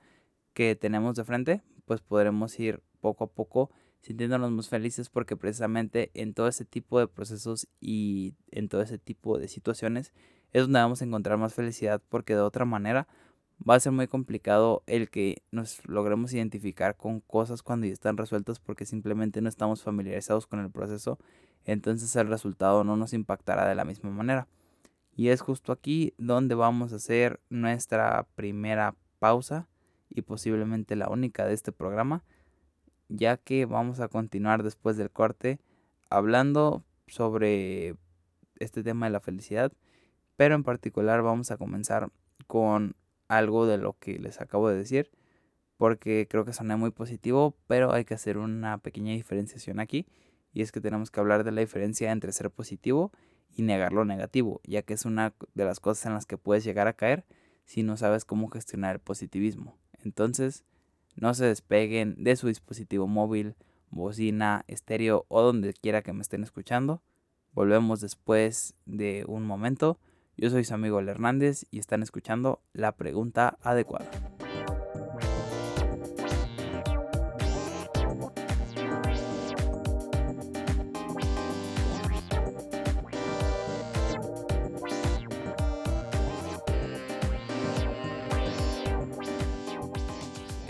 que 0.52 0.76
tenemos 0.76 1.16
de 1.16 1.24
frente, 1.24 1.62
pues 1.86 2.02
podremos 2.02 2.58
ir 2.60 2.82
poco 3.00 3.24
a 3.24 3.26
poco 3.26 3.70
sintiéndonos 4.02 4.50
más 4.50 4.68
felices 4.68 5.08
porque 5.08 5.36
precisamente 5.36 6.10
en 6.14 6.34
todo 6.34 6.48
ese 6.48 6.64
tipo 6.64 6.98
de 6.98 7.06
procesos 7.08 7.68
y 7.80 8.34
en 8.50 8.68
todo 8.68 8.82
ese 8.82 8.98
tipo 8.98 9.38
de 9.38 9.48
situaciones 9.48 10.12
es 10.52 10.62
donde 10.62 10.80
vamos 10.80 11.00
a 11.00 11.04
encontrar 11.04 11.38
más 11.38 11.54
felicidad 11.54 12.02
porque 12.08 12.34
de 12.34 12.40
otra 12.40 12.64
manera 12.64 13.08
va 13.68 13.76
a 13.76 13.80
ser 13.80 13.92
muy 13.92 14.08
complicado 14.08 14.82
el 14.86 15.08
que 15.08 15.42
nos 15.52 15.86
logremos 15.86 16.32
identificar 16.32 16.96
con 16.96 17.20
cosas 17.20 17.62
cuando 17.62 17.86
ya 17.86 17.92
están 17.92 18.16
resueltas 18.16 18.58
porque 18.58 18.84
simplemente 18.84 19.40
no 19.40 19.48
estamos 19.48 19.82
familiarizados 19.82 20.46
con 20.46 20.60
el 20.60 20.70
proceso, 20.70 21.18
entonces 21.64 22.14
el 22.16 22.28
resultado 22.28 22.82
no 22.82 22.96
nos 22.96 23.12
impactará 23.12 23.68
de 23.68 23.76
la 23.76 23.84
misma 23.84 24.10
manera. 24.10 24.48
Y 25.14 25.28
es 25.28 25.42
justo 25.42 25.72
aquí 25.72 26.14
donde 26.18 26.54
vamos 26.54 26.92
a 26.92 26.96
hacer 26.96 27.40
nuestra 27.50 28.26
primera 28.34 28.96
pausa 29.18 29.68
y 30.08 30.22
posiblemente 30.22 30.96
la 30.96 31.08
única 31.08 31.46
de 31.46 31.54
este 31.54 31.70
programa 31.70 32.24
ya 33.12 33.36
que 33.36 33.66
vamos 33.66 34.00
a 34.00 34.08
continuar 34.08 34.62
después 34.62 34.96
del 34.96 35.10
corte 35.10 35.60
hablando 36.08 36.84
sobre 37.06 37.96
este 38.58 38.82
tema 38.82 39.06
de 39.06 39.12
la 39.12 39.20
felicidad, 39.20 39.72
pero 40.36 40.54
en 40.54 40.62
particular 40.62 41.22
vamos 41.22 41.50
a 41.50 41.56
comenzar 41.56 42.10
con 42.46 42.96
algo 43.28 43.66
de 43.66 43.78
lo 43.78 43.98
que 43.98 44.18
les 44.18 44.40
acabo 44.40 44.68
de 44.68 44.76
decir, 44.76 45.10
porque 45.76 46.26
creo 46.28 46.44
que 46.44 46.52
suena 46.52 46.76
muy 46.76 46.90
positivo, 46.90 47.56
pero 47.66 47.92
hay 47.92 48.04
que 48.04 48.14
hacer 48.14 48.38
una 48.38 48.78
pequeña 48.78 49.12
diferenciación 49.12 49.80
aquí, 49.80 50.06
y 50.52 50.62
es 50.62 50.72
que 50.72 50.80
tenemos 50.80 51.10
que 51.10 51.20
hablar 51.20 51.44
de 51.44 51.52
la 51.52 51.60
diferencia 51.60 52.12
entre 52.12 52.32
ser 52.32 52.50
positivo 52.50 53.10
y 53.54 53.62
negar 53.62 53.92
lo 53.92 54.04
negativo, 54.04 54.60
ya 54.64 54.82
que 54.82 54.94
es 54.94 55.04
una 55.04 55.34
de 55.54 55.64
las 55.64 55.80
cosas 55.80 56.06
en 56.06 56.14
las 56.14 56.26
que 56.26 56.38
puedes 56.38 56.64
llegar 56.64 56.88
a 56.88 56.92
caer 56.92 57.24
si 57.64 57.82
no 57.82 57.96
sabes 57.96 58.24
cómo 58.24 58.48
gestionar 58.48 58.96
el 58.96 59.00
positivismo. 59.00 59.78
Entonces, 60.04 60.64
no 61.14 61.34
se 61.34 61.46
despeguen 61.46 62.14
de 62.18 62.36
su 62.36 62.48
dispositivo 62.48 63.06
móvil, 63.06 63.54
bocina, 63.90 64.64
estéreo 64.68 65.26
o 65.28 65.42
donde 65.42 65.72
quiera 65.74 66.02
que 66.02 66.12
me 66.12 66.22
estén 66.22 66.42
escuchando. 66.42 67.02
Volvemos 67.52 68.00
después 68.00 68.74
de 68.86 69.24
un 69.28 69.44
momento. 69.44 69.98
Yo 70.36 70.50
soy 70.50 70.64
su 70.64 70.74
amigo 70.74 70.98
El 70.98 71.08
Hernández 71.08 71.66
y 71.70 71.78
están 71.78 72.02
escuchando 72.02 72.62
la 72.72 72.92
pregunta 72.92 73.58
adecuada. 73.62 74.10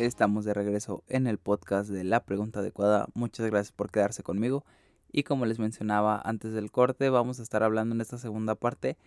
Estamos 0.07 0.45
de 0.45 0.53
regreso 0.53 1.05
en 1.07 1.29
el 1.29 1.39
podcast 1.39 1.89
de 1.89 2.03
La 2.03 2.25
Pregunta 2.25 2.59
Adecuada. 2.59 3.07
Muchas 3.15 3.49
gracias 3.49 3.71
por 3.71 3.93
quedarse 3.93 4.25
conmigo. 4.25 4.65
Y 5.13 5.23
como 5.23 5.47
les 5.47 5.61
mencionaba 5.61 6.21
antes 6.25 6.53
del 6.55 6.73
corte, 6.73 7.09
vamos 7.09 7.39
a 7.39 7.45
estar 7.45 7.63
hablando 7.63 7.95
en 7.95 8.01
esta 8.01 8.19
segunda 8.19 8.57
parte, 8.57 8.99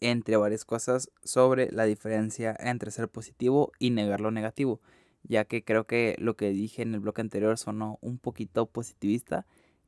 entre 0.00 0.38
varias 0.38 0.64
cosas, 0.64 1.10
sobre 1.22 1.70
la 1.70 1.84
diferencia 1.84 2.56
entre 2.60 2.90
ser 2.90 3.10
positivo 3.10 3.72
y 3.78 3.90
negar 3.90 4.22
lo 4.22 4.30
negativo. 4.30 4.80
Ya 5.22 5.44
que 5.44 5.62
creo 5.64 5.86
que 5.86 6.16
lo 6.18 6.34
que 6.34 6.48
dije 6.48 6.80
en 6.80 6.94
el 6.94 7.00
bloque 7.00 7.20
anterior 7.20 7.58
sonó 7.58 7.98
un 8.00 8.18
poquito 8.18 8.64
positivista 8.64 9.44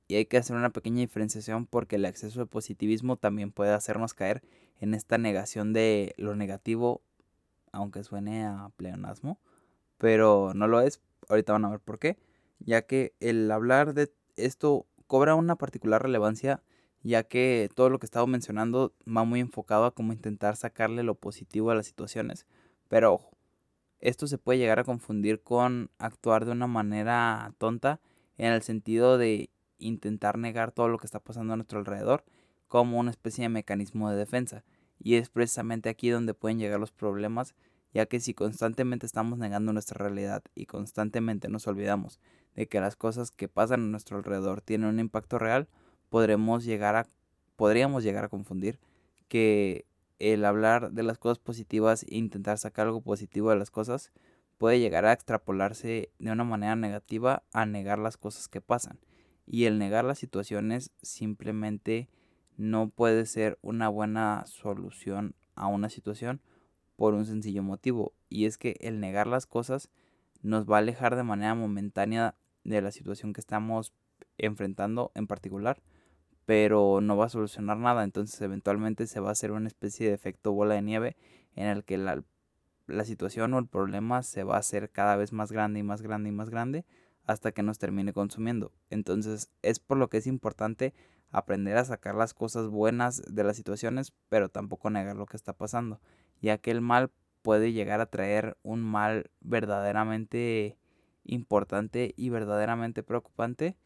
y 0.08 0.16
hay 0.16 0.26
que 0.26 0.36
hacer 0.36 0.56
una 0.56 0.68
pequeña 0.68 1.00
diferenciación 1.00 1.64
porque 1.64 1.96
el 1.96 2.04
exceso 2.04 2.38
de 2.38 2.44
positivismo 2.44 3.16
también 3.16 3.50
puede 3.50 3.72
hacernos 3.72 4.12
caer 4.12 4.42
en 4.78 4.92
esta 4.92 5.16
negación 5.16 5.72
de 5.72 6.14
lo 6.18 6.36
negativo, 6.36 7.00
aunque 7.72 8.04
suene 8.04 8.44
a 8.44 8.70
pleonasmo 8.76 9.40
pero 10.00 10.52
no 10.54 10.66
lo 10.66 10.80
es. 10.80 11.02
Ahorita 11.28 11.52
van 11.52 11.66
a 11.66 11.70
ver 11.70 11.80
por 11.80 11.98
qué. 11.98 12.16
Ya 12.58 12.82
que 12.82 13.14
el 13.20 13.50
hablar 13.50 13.92
de 13.92 14.10
esto 14.36 14.86
cobra 15.06 15.34
una 15.34 15.56
particular 15.56 16.02
relevancia, 16.02 16.62
ya 17.02 17.24
que 17.24 17.68
todo 17.74 17.90
lo 17.90 17.98
que 17.98 18.06
estaba 18.06 18.26
mencionando 18.26 18.94
va 19.06 19.24
muy 19.24 19.40
enfocado 19.40 19.84
a 19.84 19.94
cómo 19.94 20.14
intentar 20.14 20.56
sacarle 20.56 21.02
lo 21.02 21.16
positivo 21.16 21.70
a 21.70 21.74
las 21.74 21.86
situaciones. 21.86 22.46
Pero 22.88 23.12
ojo, 23.12 23.36
esto 24.00 24.26
se 24.26 24.38
puede 24.38 24.58
llegar 24.58 24.78
a 24.78 24.84
confundir 24.84 25.42
con 25.42 25.90
actuar 25.98 26.46
de 26.46 26.52
una 26.52 26.66
manera 26.66 27.52
tonta 27.58 28.00
en 28.38 28.52
el 28.52 28.62
sentido 28.62 29.18
de 29.18 29.50
intentar 29.78 30.38
negar 30.38 30.72
todo 30.72 30.88
lo 30.88 30.98
que 30.98 31.06
está 31.06 31.20
pasando 31.20 31.52
a 31.52 31.56
nuestro 31.56 31.78
alrededor 31.78 32.24
como 32.68 32.98
una 32.98 33.10
especie 33.10 33.42
de 33.42 33.50
mecanismo 33.50 34.10
de 34.10 34.16
defensa. 34.16 34.64
Y 34.98 35.16
es 35.16 35.28
precisamente 35.28 35.90
aquí 35.90 36.08
donde 36.08 36.32
pueden 36.32 36.58
llegar 36.58 36.80
los 36.80 36.92
problemas, 36.92 37.54
ya 37.92 38.06
que 38.06 38.20
si 38.20 38.34
constantemente 38.34 39.06
estamos 39.06 39.38
negando 39.38 39.72
nuestra 39.72 39.98
realidad 39.98 40.42
y 40.54 40.66
constantemente 40.66 41.48
nos 41.48 41.66
olvidamos 41.66 42.20
de 42.54 42.68
que 42.68 42.80
las 42.80 42.96
cosas 42.96 43.30
que 43.30 43.48
pasan 43.48 43.80
a 43.80 43.86
nuestro 43.86 44.18
alrededor 44.18 44.60
tienen 44.60 44.88
un 44.88 45.00
impacto 45.00 45.38
real, 45.38 45.68
podremos 46.08 46.64
llegar 46.64 46.96
a, 46.96 47.06
podríamos 47.56 48.02
llegar 48.02 48.24
a 48.24 48.28
confundir 48.28 48.78
que 49.28 49.86
el 50.18 50.44
hablar 50.44 50.92
de 50.92 51.02
las 51.02 51.18
cosas 51.18 51.38
positivas 51.38 52.04
e 52.04 52.16
intentar 52.16 52.58
sacar 52.58 52.86
algo 52.86 53.00
positivo 53.00 53.50
de 53.50 53.56
las 53.56 53.70
cosas 53.70 54.12
puede 54.58 54.78
llegar 54.78 55.06
a 55.06 55.12
extrapolarse 55.12 56.10
de 56.18 56.30
una 56.30 56.44
manera 56.44 56.76
negativa 56.76 57.42
a 57.52 57.64
negar 57.64 57.98
las 57.98 58.18
cosas 58.18 58.48
que 58.48 58.60
pasan. 58.60 58.98
Y 59.46 59.64
el 59.64 59.78
negar 59.78 60.04
las 60.04 60.18
situaciones 60.18 60.92
simplemente 61.00 62.08
no 62.58 62.90
puede 62.90 63.24
ser 63.24 63.58
una 63.62 63.88
buena 63.88 64.44
solución 64.46 65.34
a 65.54 65.66
una 65.66 65.88
situación 65.88 66.42
por 67.00 67.14
un 67.14 67.24
sencillo 67.24 67.62
motivo. 67.62 68.12
Y 68.28 68.44
es 68.44 68.58
que 68.58 68.76
el 68.80 69.00
negar 69.00 69.26
las 69.26 69.46
cosas 69.46 69.88
nos 70.42 70.70
va 70.70 70.76
a 70.76 70.80
alejar 70.80 71.16
de 71.16 71.22
manera 71.22 71.54
momentánea 71.54 72.34
de 72.62 72.82
la 72.82 72.90
situación 72.90 73.32
que 73.32 73.40
estamos 73.40 73.94
enfrentando 74.36 75.10
en 75.14 75.26
particular 75.26 75.80
pero 76.44 77.00
no 77.00 77.16
va 77.16 77.26
a 77.26 77.28
solucionar 77.28 77.76
nada. 77.76 78.02
Entonces 78.02 78.40
eventualmente 78.40 79.06
se 79.06 79.20
va 79.20 79.28
a 79.28 79.32
hacer 79.32 79.52
una 79.52 79.68
especie 79.68 80.08
de 80.08 80.14
efecto 80.14 80.52
bola 80.52 80.74
de 80.74 80.82
nieve 80.82 81.16
en 81.54 81.68
el 81.68 81.84
que 81.84 81.96
la, 81.96 82.24
la 82.88 83.04
situación 83.04 83.54
o 83.54 83.58
el 83.60 83.68
problema 83.68 84.24
se 84.24 84.42
va 84.42 84.56
a 84.56 84.58
hacer 84.58 84.90
cada 84.90 85.14
vez 85.14 85.32
más 85.32 85.52
grande 85.52 85.78
y 85.78 85.84
más 85.84 86.02
grande 86.02 86.28
y 86.28 86.32
más 86.32 86.50
grande 86.50 86.84
hasta 87.24 87.52
que 87.52 87.62
nos 87.62 87.78
termine 87.78 88.12
consumiendo. 88.12 88.72
Entonces 88.90 89.48
es 89.62 89.78
por 89.78 89.96
lo 89.96 90.10
que 90.10 90.18
es 90.18 90.26
importante 90.26 90.92
aprender 91.30 91.76
a 91.76 91.84
sacar 91.84 92.16
las 92.16 92.34
cosas 92.34 92.66
buenas 92.68 93.22
de 93.32 93.44
las 93.44 93.56
situaciones, 93.56 94.12
pero 94.28 94.48
tampoco 94.48 94.90
negar 94.90 95.14
lo 95.14 95.26
que 95.26 95.36
está 95.36 95.52
pasando, 95.52 96.00
ya 96.40 96.58
que 96.58 96.70
el 96.70 96.80
mal 96.80 97.10
puede 97.42 97.72
llegar 97.72 98.00
a 98.00 98.06
traer 98.06 98.56
un 98.62 98.82
mal 98.82 99.30
verdaderamente 99.40 100.76
importante 101.24 102.14
y 102.16 102.30
verdaderamente 102.30 103.02
preocupante 103.02 103.76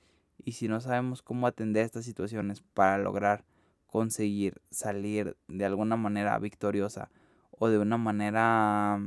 y 0.42 0.52
si 0.52 0.68
no 0.68 0.80
sabemos 0.80 1.22
cómo 1.22 1.46
atender 1.46 1.84
estas 1.84 2.04
situaciones 2.04 2.62
para 2.62 2.98
lograr 2.98 3.44
conseguir 3.86 4.60
salir 4.70 5.36
de 5.46 5.64
alguna 5.64 5.96
manera 5.96 6.38
victoriosa 6.38 7.10
o 7.50 7.68
de 7.68 7.78
una 7.78 7.96
manera 7.96 8.98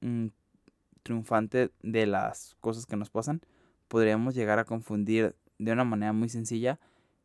mm, 0.00 0.28
triunfante 1.02 1.72
de 1.82 2.06
las 2.06 2.56
cosas 2.60 2.86
que 2.86 2.96
nos 2.96 3.10
pasan, 3.10 3.40
podríamos 3.88 4.34
llegar 4.34 4.58
a 4.58 4.64
confundir 4.64 5.34
de 5.58 5.72
una 5.72 5.84
manera 5.84 6.12
muy 6.12 6.28
sencilla 6.28 6.78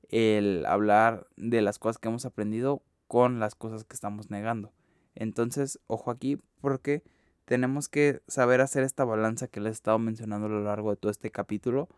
el 0.09 0.65
hablar 0.65 1.27
de 1.37 1.61
las 1.61 1.79
cosas 1.79 1.99
que 1.99 2.07
hemos 2.07 2.25
aprendido 2.25 2.81
con 3.07 3.39
las 3.39 3.55
cosas 3.55 3.83
que 3.83 3.93
estamos 3.93 4.31
negando. 4.31 4.71
Entonces, 5.15 5.79
ojo 5.87 6.11
aquí 6.11 6.37
porque 6.61 7.03
tenemos 7.45 7.89
que 7.89 8.21
saber 8.27 8.61
hacer 8.61 8.83
esta 8.83 9.05
balanza 9.05 9.47
que 9.47 9.59
les 9.59 9.71
he 9.71 9.73
estado 9.73 9.99
mencionando 9.99 10.47
a 10.47 10.49
lo 10.49 10.63
largo 10.63 10.91
de 10.91 10.97
todo 10.97 11.11
este 11.11 11.31
capítulo 11.31 11.89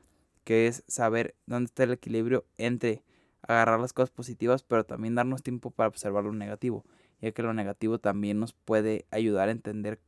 que 0.44 0.68
es 0.68 0.84
saber 0.88 1.36
dónde 1.48 1.66
está 1.66 1.84
el 1.84 1.92
equilibrio 1.92 2.46
entre 2.58 3.04
agarrar 3.42 3.80
las 3.80 3.94
cosas 3.94 4.12
positivas, 4.12 4.64
pero 4.64 4.86
también 4.86 5.16
darnos 5.16 5.44
tiempo 5.44 5.72
para 5.72 5.90
observar 5.90 6.24
lo 6.24 6.34
negativo, 6.34 6.86
ya 7.20 7.32
que 7.32 7.44
lo 7.44 7.54
negativo 7.54 8.00
también 8.00 8.40
nos 8.40 8.54
puede 8.54 9.06
ayudar 9.12 9.50
a 9.50 9.52
entender 9.52 10.00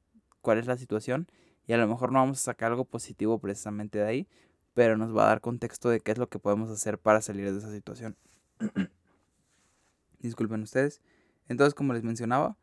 cuál 0.41 0.59
es 0.59 0.67
la 0.67 0.77
situación 0.77 1.27
y 1.65 1.73
a 1.73 1.77
lo 1.77 1.87
mejor 1.87 2.11
no 2.11 2.19
vamos 2.19 2.39
a 2.39 2.43
sacar 2.43 2.71
algo 2.71 2.85
positivo 2.85 3.39
precisamente 3.39 3.97
de 3.97 4.05
ahí, 4.05 4.27
pero 4.73 4.95
nos 4.95 5.15
va 5.15 5.25
a 5.25 5.27
dar 5.27 5.41
contexto 5.41 5.89
de 5.89 5.99
qué 5.99 6.11
es 6.11 6.17
lo 6.17 6.29
que 6.29 6.39
podemos 6.39 6.69
hacer 6.69 6.99
para 6.99 7.21
salir 7.21 7.51
de 7.51 7.57
esa 7.57 7.71
situación. 7.71 8.15
Disculpen 10.19 10.61
ustedes. 10.61 11.01
Entonces, 11.47 11.73
como 11.73 11.93
les 11.93 12.03
mencionaba, 12.03 12.57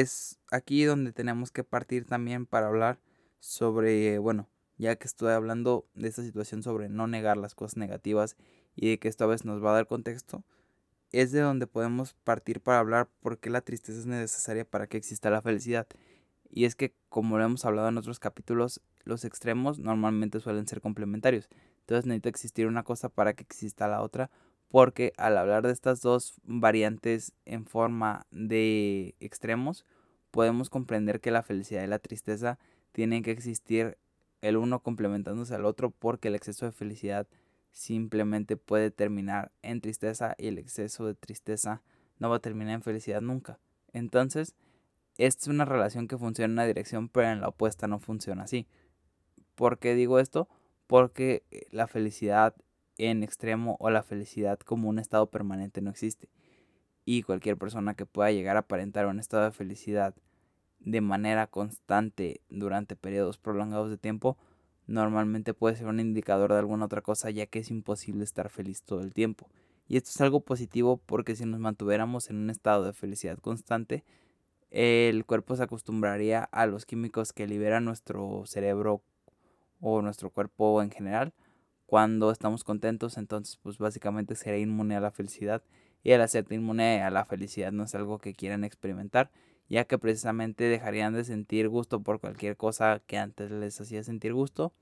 es 0.00 0.38
aquí 0.50 0.84
donde 0.84 1.12
tenemos 1.12 1.50
que 1.50 1.64
partir 1.64 2.06
también 2.06 2.46
para 2.46 2.68
hablar 2.68 2.98
sobre, 3.40 4.18
bueno, 4.18 4.48
ya 4.78 4.96
que 4.96 5.06
estoy 5.06 5.32
hablando 5.32 5.86
de 5.94 6.08
esta 6.08 6.22
situación 6.22 6.62
sobre 6.62 6.88
no 6.88 7.06
negar 7.06 7.36
las 7.36 7.54
cosas 7.54 7.76
negativas 7.76 8.36
y 8.74 8.88
de 8.88 8.98
que 8.98 9.08
esta 9.08 9.26
vez 9.26 9.44
nos 9.44 9.62
va 9.62 9.72
a 9.72 9.74
dar 9.74 9.86
contexto, 9.86 10.44
es 11.10 11.30
de 11.30 11.40
donde 11.40 11.66
podemos 11.66 12.14
partir 12.24 12.62
para 12.62 12.78
hablar 12.78 13.10
por 13.20 13.38
qué 13.38 13.50
la 13.50 13.60
tristeza 13.60 13.98
es 13.98 14.06
necesaria 14.06 14.64
para 14.64 14.86
que 14.86 14.96
exista 14.96 15.28
la 15.28 15.42
felicidad. 15.42 15.86
Y 16.48 16.64
es 16.64 16.74
que, 16.74 16.94
como 17.10 17.36
lo 17.36 17.44
hemos 17.44 17.66
hablado 17.66 17.88
en 17.88 17.98
otros 17.98 18.18
capítulos, 18.18 18.80
los 19.04 19.26
extremos 19.26 19.78
normalmente 19.78 20.40
suelen 20.40 20.66
ser 20.66 20.80
complementarios. 20.80 21.50
Entonces 21.80 22.06
necesita 22.06 22.30
existir 22.30 22.66
una 22.66 22.82
cosa 22.82 23.10
para 23.10 23.34
que 23.34 23.42
exista 23.42 23.88
la 23.88 24.00
otra, 24.00 24.30
porque 24.72 25.12
al 25.18 25.36
hablar 25.36 25.66
de 25.66 25.72
estas 25.72 26.00
dos 26.00 26.40
variantes 26.44 27.34
en 27.44 27.66
forma 27.66 28.26
de 28.30 29.14
extremos, 29.20 29.84
podemos 30.30 30.70
comprender 30.70 31.20
que 31.20 31.30
la 31.30 31.42
felicidad 31.42 31.84
y 31.84 31.88
la 31.88 31.98
tristeza 31.98 32.58
tienen 32.92 33.22
que 33.22 33.32
existir 33.32 33.98
el 34.40 34.56
uno 34.56 34.82
complementándose 34.82 35.54
al 35.54 35.66
otro 35.66 35.90
porque 35.90 36.28
el 36.28 36.34
exceso 36.34 36.64
de 36.64 36.72
felicidad 36.72 37.28
simplemente 37.70 38.56
puede 38.56 38.90
terminar 38.90 39.52
en 39.60 39.82
tristeza 39.82 40.34
y 40.38 40.46
el 40.46 40.56
exceso 40.56 41.04
de 41.04 41.14
tristeza 41.14 41.82
no 42.18 42.30
va 42.30 42.36
a 42.36 42.40
terminar 42.40 42.72
en 42.72 42.82
felicidad 42.82 43.20
nunca. 43.20 43.58
Entonces, 43.92 44.54
esta 45.18 45.42
es 45.42 45.48
una 45.48 45.66
relación 45.66 46.08
que 46.08 46.16
funciona 46.16 46.46
en 46.46 46.52
una 46.52 46.66
dirección, 46.66 47.10
pero 47.10 47.28
en 47.28 47.42
la 47.42 47.48
opuesta 47.48 47.88
no 47.88 47.98
funciona 47.98 48.44
así. 48.44 48.66
¿Por 49.54 49.78
qué 49.78 49.94
digo 49.94 50.18
esto? 50.18 50.48
Porque 50.86 51.42
eh, 51.50 51.66
la 51.72 51.86
felicidad 51.88 52.54
en 52.98 53.22
extremo 53.22 53.76
o 53.80 53.90
la 53.90 54.02
felicidad 54.02 54.58
como 54.60 54.88
un 54.88 54.98
estado 54.98 55.30
permanente 55.30 55.80
no 55.80 55.90
existe. 55.90 56.28
Y 57.04 57.22
cualquier 57.22 57.56
persona 57.56 57.94
que 57.94 58.06
pueda 58.06 58.30
llegar 58.30 58.56
a 58.56 58.60
aparentar 58.60 59.06
un 59.06 59.18
estado 59.18 59.44
de 59.44 59.52
felicidad 59.52 60.14
de 60.78 61.00
manera 61.00 61.46
constante 61.46 62.40
durante 62.48 62.96
periodos 62.96 63.38
prolongados 63.38 63.90
de 63.90 63.98
tiempo, 63.98 64.36
normalmente 64.86 65.54
puede 65.54 65.76
ser 65.76 65.86
un 65.86 66.00
indicador 66.00 66.52
de 66.52 66.58
alguna 66.58 66.86
otra 66.86 67.02
cosa 67.02 67.30
ya 67.30 67.46
que 67.46 67.60
es 67.60 67.70
imposible 67.70 68.24
estar 68.24 68.48
feliz 68.48 68.82
todo 68.82 69.00
el 69.00 69.14
tiempo. 69.14 69.48
Y 69.88 69.96
esto 69.96 70.10
es 70.10 70.20
algo 70.20 70.40
positivo 70.40 70.98
porque 71.06 71.36
si 71.36 71.44
nos 71.44 71.60
mantuviéramos 71.60 72.30
en 72.30 72.36
un 72.36 72.50
estado 72.50 72.84
de 72.84 72.92
felicidad 72.92 73.38
constante, 73.38 74.04
el 74.70 75.24
cuerpo 75.26 75.54
se 75.56 75.64
acostumbraría 75.64 76.44
a 76.44 76.66
los 76.66 76.86
químicos 76.86 77.32
que 77.32 77.46
libera 77.46 77.80
nuestro 77.80 78.44
cerebro 78.46 79.02
o 79.80 80.00
nuestro 80.00 80.30
cuerpo 80.30 80.80
en 80.82 80.90
general 80.90 81.34
cuando 81.92 82.30
estamos 82.30 82.64
contentos, 82.64 83.18
entonces 83.18 83.58
pues 83.62 83.76
básicamente 83.76 84.34
será 84.34 84.56
inmune 84.56 84.96
a 84.96 85.00
la 85.00 85.10
felicidad 85.10 85.62
y 86.02 86.12
al 86.12 86.22
hacerte 86.22 86.54
inmune 86.54 87.02
a 87.02 87.10
la 87.10 87.26
felicidad 87.26 87.70
no 87.70 87.84
es 87.84 87.94
algo 87.94 88.18
que 88.18 88.32
quieran 88.32 88.64
experimentar 88.64 89.30
ya 89.68 89.84
que 89.84 89.98
precisamente 89.98 90.64
dejarían 90.64 91.12
de 91.12 91.22
sentir 91.22 91.68
gusto 91.68 92.00
por 92.00 92.18
cualquier 92.18 92.56
cosa 92.56 93.02
que 93.06 93.18
antes 93.18 93.50
les 93.50 93.78
hacía 93.78 94.02
sentir 94.04 94.32
gusto. 94.32 94.72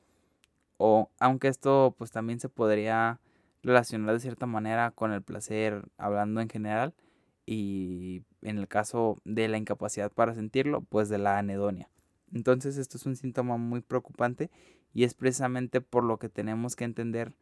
O 0.76 1.10
aunque 1.18 1.48
esto 1.48 1.96
pues 1.98 2.12
también 2.12 2.38
se 2.38 2.48
podría 2.48 3.18
relacionar 3.64 4.14
de 4.14 4.20
cierta 4.20 4.46
manera 4.46 4.92
con 4.92 5.12
el 5.12 5.22
placer 5.22 5.82
hablando 5.98 6.40
en 6.40 6.48
general 6.48 6.94
y 7.44 8.22
en 8.40 8.58
el 8.58 8.68
caso 8.68 9.20
de 9.24 9.48
la 9.48 9.58
incapacidad 9.58 10.12
para 10.12 10.32
sentirlo 10.36 10.82
pues 10.82 11.08
de 11.08 11.18
la 11.18 11.38
anedonia. 11.38 11.88
Entonces 12.32 12.76
esto 12.76 12.96
es 12.96 13.06
un 13.06 13.16
síntoma 13.16 13.56
muy 13.56 13.80
preocupante 13.80 14.50
y 14.92 15.04
es 15.04 15.14
precisamente 15.14 15.80
por 15.80 16.04
lo 16.04 16.18
que 16.18 16.28
tenemos 16.28 16.76
que 16.76 16.84
entender 16.84 17.34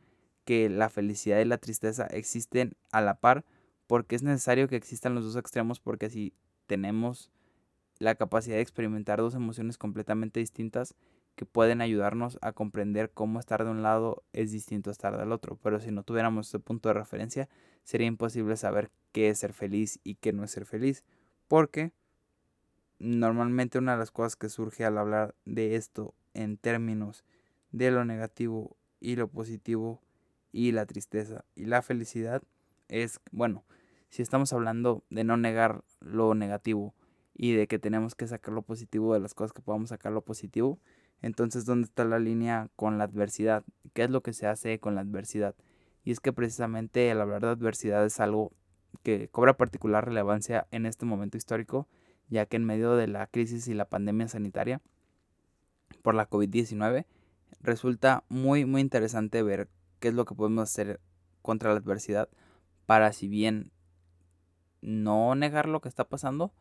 que 0.45 0.69
la 0.69 0.89
felicidad 0.89 1.41
y 1.41 1.45
la 1.45 1.59
tristeza 1.59 2.07
existen 2.07 2.75
a 2.91 3.01
la 3.01 3.21
par 3.21 3.45
porque 3.87 4.17
es 4.17 4.23
necesario 4.23 4.69
que 4.69 4.77
existan 4.77 5.15
los 5.15 5.25
dos 5.25 5.37
extremos 5.37 5.81
porque 5.81 6.11
si 6.11 6.33
tenemos 6.67 7.31
la 7.99 8.15
capacidad 8.15 8.57
de 8.57 8.63
experimentar 8.63 9.19
dos 9.19 9.35
emociones 9.35 9.77
completamente 9.77 10.41
distintas 10.41 10.95
que 11.35 11.47
pueden 11.47 11.81
ayudarnos 11.81 12.39
a 12.43 12.53
comprender 12.53 13.13
cómo 13.13 13.39
estar 13.39 13.65
de 13.65 13.71
un 13.71 13.83
lado 13.83 14.25
es 14.33 14.51
distinto 14.51 14.91
a 14.91 14.93
estar 14.93 15.17
del 15.17 15.31
otro. 15.33 15.57
Pero 15.63 15.81
si 15.81 15.93
no 15.93 16.03
tuviéramos 16.03 16.49
ese 16.49 16.59
punto 16.59 16.89
de 16.89 16.95
referencia, 16.95 17.49
sería 17.85 18.09
imposible 18.09 18.57
saber 18.57 18.91
qué 19.13 19.29
es 19.29 19.39
ser 19.39 19.53
feliz 19.53 20.01
y 20.03 20.17
qué 20.17 20.33
no 20.33 20.43
es 20.43 20.51
ser 20.51 20.67
feliz. 20.67 21.05
Porque 21.47 21.93
normalmente 22.99 23.79
una 23.79 23.93
de 23.93 23.99
las 23.99 24.11
cosas 24.11 24.37
que 24.37 24.49
surge 24.49 24.85
al 24.85 24.99
hablar 24.99 25.35
de 25.45 25.77
esto 25.77 26.15
en 26.35 26.57
términos 26.57 27.25
de 27.73 27.91
lo 27.91 28.05
negativo 28.05 28.77
y 29.01 29.17
lo 29.17 29.29
positivo 29.29 30.01
y 30.53 30.73
la 30.73 30.87
tristeza 30.87 31.45
y 31.55 31.67
la 31.67 31.83
felicidad 31.83 32.43
es, 32.89 33.21
bueno, 33.31 33.65
si 34.09 34.23
estamos 34.23 34.53
hablando 34.53 35.05
de 35.11 35.25
no 35.25 35.37
negar 35.37 35.85
lo 36.01 36.35
negativo 36.35 36.95
y 37.35 37.53
de 37.53 37.67
que 37.67 37.79
tenemos 37.79 38.15
que 38.15 38.27
sacar 38.27 38.55
lo 38.55 38.63
positivo 38.63 39.15
de 39.15 39.21
las 39.21 39.35
cosas 39.35 39.53
que 39.53 39.63
podamos 39.63 39.91
sacar 39.91 40.13
lo 40.13 40.23
positivo, 40.23 40.79
entonces 41.21 41.65
¿dónde 41.65 41.87
está 41.87 42.05
la 42.05 42.19
línea 42.19 42.69
con 42.77 42.99
la 42.99 43.05
adversidad? 43.05 43.65
¿Qué 43.93 44.05
es 44.05 44.11
lo 44.11 44.23
que 44.23 44.33
se 44.33 44.47
hace 44.47 44.79
con 44.79 44.95
la 44.95 45.03
adversidad? 45.03 45.55
Y 46.05 46.11
es 46.11 46.21
que 46.21 46.33
precisamente 46.33 47.11
el 47.11 47.21
hablar 47.21 47.43
de 47.43 47.49
adversidad 47.49 48.05
es 48.05 48.19
algo 48.19 48.53
que 49.03 49.29
cobra 49.29 49.57
particular 49.57 50.07
relevancia 50.07 50.67
en 50.71 50.87
este 50.87 51.05
momento 51.05 51.37
histórico, 51.37 51.87
ya 52.29 52.47
que 52.47 52.57
en 52.57 52.65
medio 52.65 52.95
de 52.95 53.07
la 53.07 53.27
crisis 53.27 53.69
y 53.69 53.75
la 53.75 53.89
pandemia 53.89 54.29
sanitaria 54.29 54.81
por 56.03 56.15
la 56.15 56.29
COVID-19, 56.29 57.07
resulta 57.61 58.25
muy 58.29 58.65
muy 58.65 58.81
interesante 58.81 59.43
ver 59.43 59.69
qué 60.01 60.09
es 60.09 60.15
lo 60.15 60.25
que 60.25 60.35
podemos 60.35 60.63
hacer 60.65 61.01
contra 61.43 61.73
la 61.73 61.79
adversidad 61.79 62.29
para 62.87 63.13
si 63.13 63.29
bien 63.29 63.71
no 64.81 65.35
negar 65.35 65.69
lo 65.69 65.81
que 65.81 65.89
está 65.89 66.09
pasando, 66.09 66.53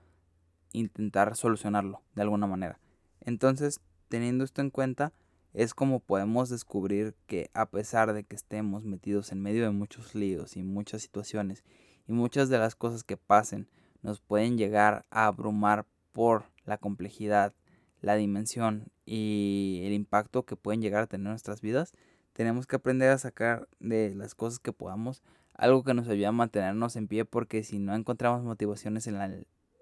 intentar 0.74 1.36
solucionarlo 1.36 2.02
de 2.16 2.24
alguna 2.24 2.48
manera. 2.48 2.80
Entonces, 3.22 3.82
teniendo 4.10 4.44
esto 4.44 4.62
en 4.62 4.70
cuenta, 4.70 5.14
es 5.54 5.74
como 5.74 6.00
podemos 6.00 6.50
descubrir 6.50 7.16
que 7.26 7.50
a 7.54 7.70
pesar 7.70 8.14
de 8.14 8.24
que 8.24 8.36
estemos 8.36 8.84
metidos 8.84 9.32
en 9.32 9.42
medio 9.42 9.64
de 9.64 9.72
muchos 9.72 10.16
líos 10.16 10.56
y 10.56 10.64
muchas 10.64 11.02
situaciones 11.02 11.64
y 12.08 12.14
muchas 12.14 12.50
de 12.50 12.60
las 12.60 12.76
cosas 12.76 13.04
que 13.04 13.18
pasen 13.18 13.68
nos 14.02 14.22
pueden 14.22 14.58
llegar 14.58 15.06
a 15.10 15.28
abrumar 15.28 15.86
por 16.14 16.46
la 16.66 16.78
complejidad, 16.78 17.54
la 18.02 18.16
dimensión 18.16 18.92
y 19.06 19.82
el 19.84 19.94
impacto 19.94 20.46
que 20.46 20.56
pueden 20.56 20.82
llegar 20.82 21.04
a 21.04 21.08
tener 21.08 21.28
nuestras 21.28 21.62
vidas, 21.62 21.94
tenemos 22.34 22.68
que 22.68 22.76
aprender 22.76 23.10
a 23.10 23.18
sacar 23.18 23.68
de 23.80 24.14
las 24.16 24.36
cosas 24.36 24.60
que 24.60 24.74
podamos 24.74 25.24
algo 25.58 25.84
que 25.84 25.94
nos 25.94 26.08
ayude 26.08 26.28
a 26.28 26.32
mantenernos 26.32 26.96
en 26.96 27.08
pie 27.08 27.26
porque 27.26 27.64
si 27.64 27.80
no 27.80 27.96
encontramos 27.96 28.44
motivaciones 28.44 29.08
en 29.08 29.18
la, 29.18 29.26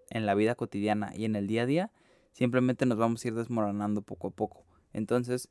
en 0.10 0.26
la 0.26 0.34
vida 0.34 0.56
cotidiana 0.56 1.12
y 1.14 1.26
en 1.26 1.36
el 1.36 1.48
día 1.48 1.64
a 1.64 1.66
día, 1.66 1.92
simplemente 2.32 2.86
nos 2.86 2.98
vamos 2.98 3.24
a 3.24 3.28
ir 3.28 3.36
desmoronando 3.36 4.02
poco 4.02 4.30
a 4.30 4.32
poco. 4.32 4.66
Entonces, 4.94 5.50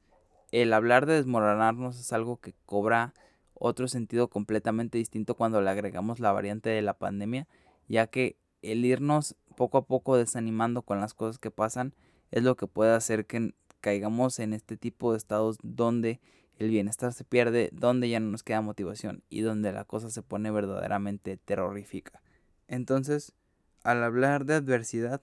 el 0.50 0.72
hablar 0.72 1.04
de 1.06 1.14
desmoronarnos 1.14 2.00
es 2.00 2.12
algo 2.12 2.38
que 2.38 2.54
cobra 2.64 3.12
otro 3.52 3.86
sentido 3.86 4.28
completamente 4.28 4.98
distinto 4.98 5.36
cuando 5.36 5.60
le 5.60 5.70
agregamos 5.70 6.20
la 6.20 6.32
variante 6.32 6.70
de 6.70 6.82
la 6.82 6.94
pandemia, 6.94 7.46
ya 7.86 8.06
que 8.06 8.36
el 8.64 8.84
irnos 8.84 9.36
poco 9.56 9.78
a 9.78 9.86
poco 9.86 10.16
desanimando 10.16 10.82
con 10.82 11.00
las 11.00 11.14
cosas 11.14 11.38
que 11.38 11.50
pasan 11.50 11.94
es 12.30 12.42
lo 12.42 12.56
que 12.56 12.66
puede 12.66 12.94
hacer 12.94 13.26
que 13.26 13.54
caigamos 13.80 14.38
en 14.38 14.52
este 14.52 14.76
tipo 14.76 15.12
de 15.12 15.18
estados 15.18 15.58
donde 15.62 16.20
el 16.56 16.70
bienestar 16.70 17.12
se 17.12 17.24
pierde, 17.24 17.70
donde 17.72 18.08
ya 18.08 18.20
no 18.20 18.30
nos 18.30 18.42
queda 18.42 18.60
motivación 18.60 19.22
y 19.28 19.40
donde 19.40 19.72
la 19.72 19.84
cosa 19.84 20.10
se 20.10 20.22
pone 20.22 20.50
verdaderamente 20.50 21.36
terrorífica. 21.36 22.22
Entonces, 22.68 23.34
al 23.82 24.02
hablar 24.02 24.44
de 24.46 24.54
adversidad, 24.54 25.20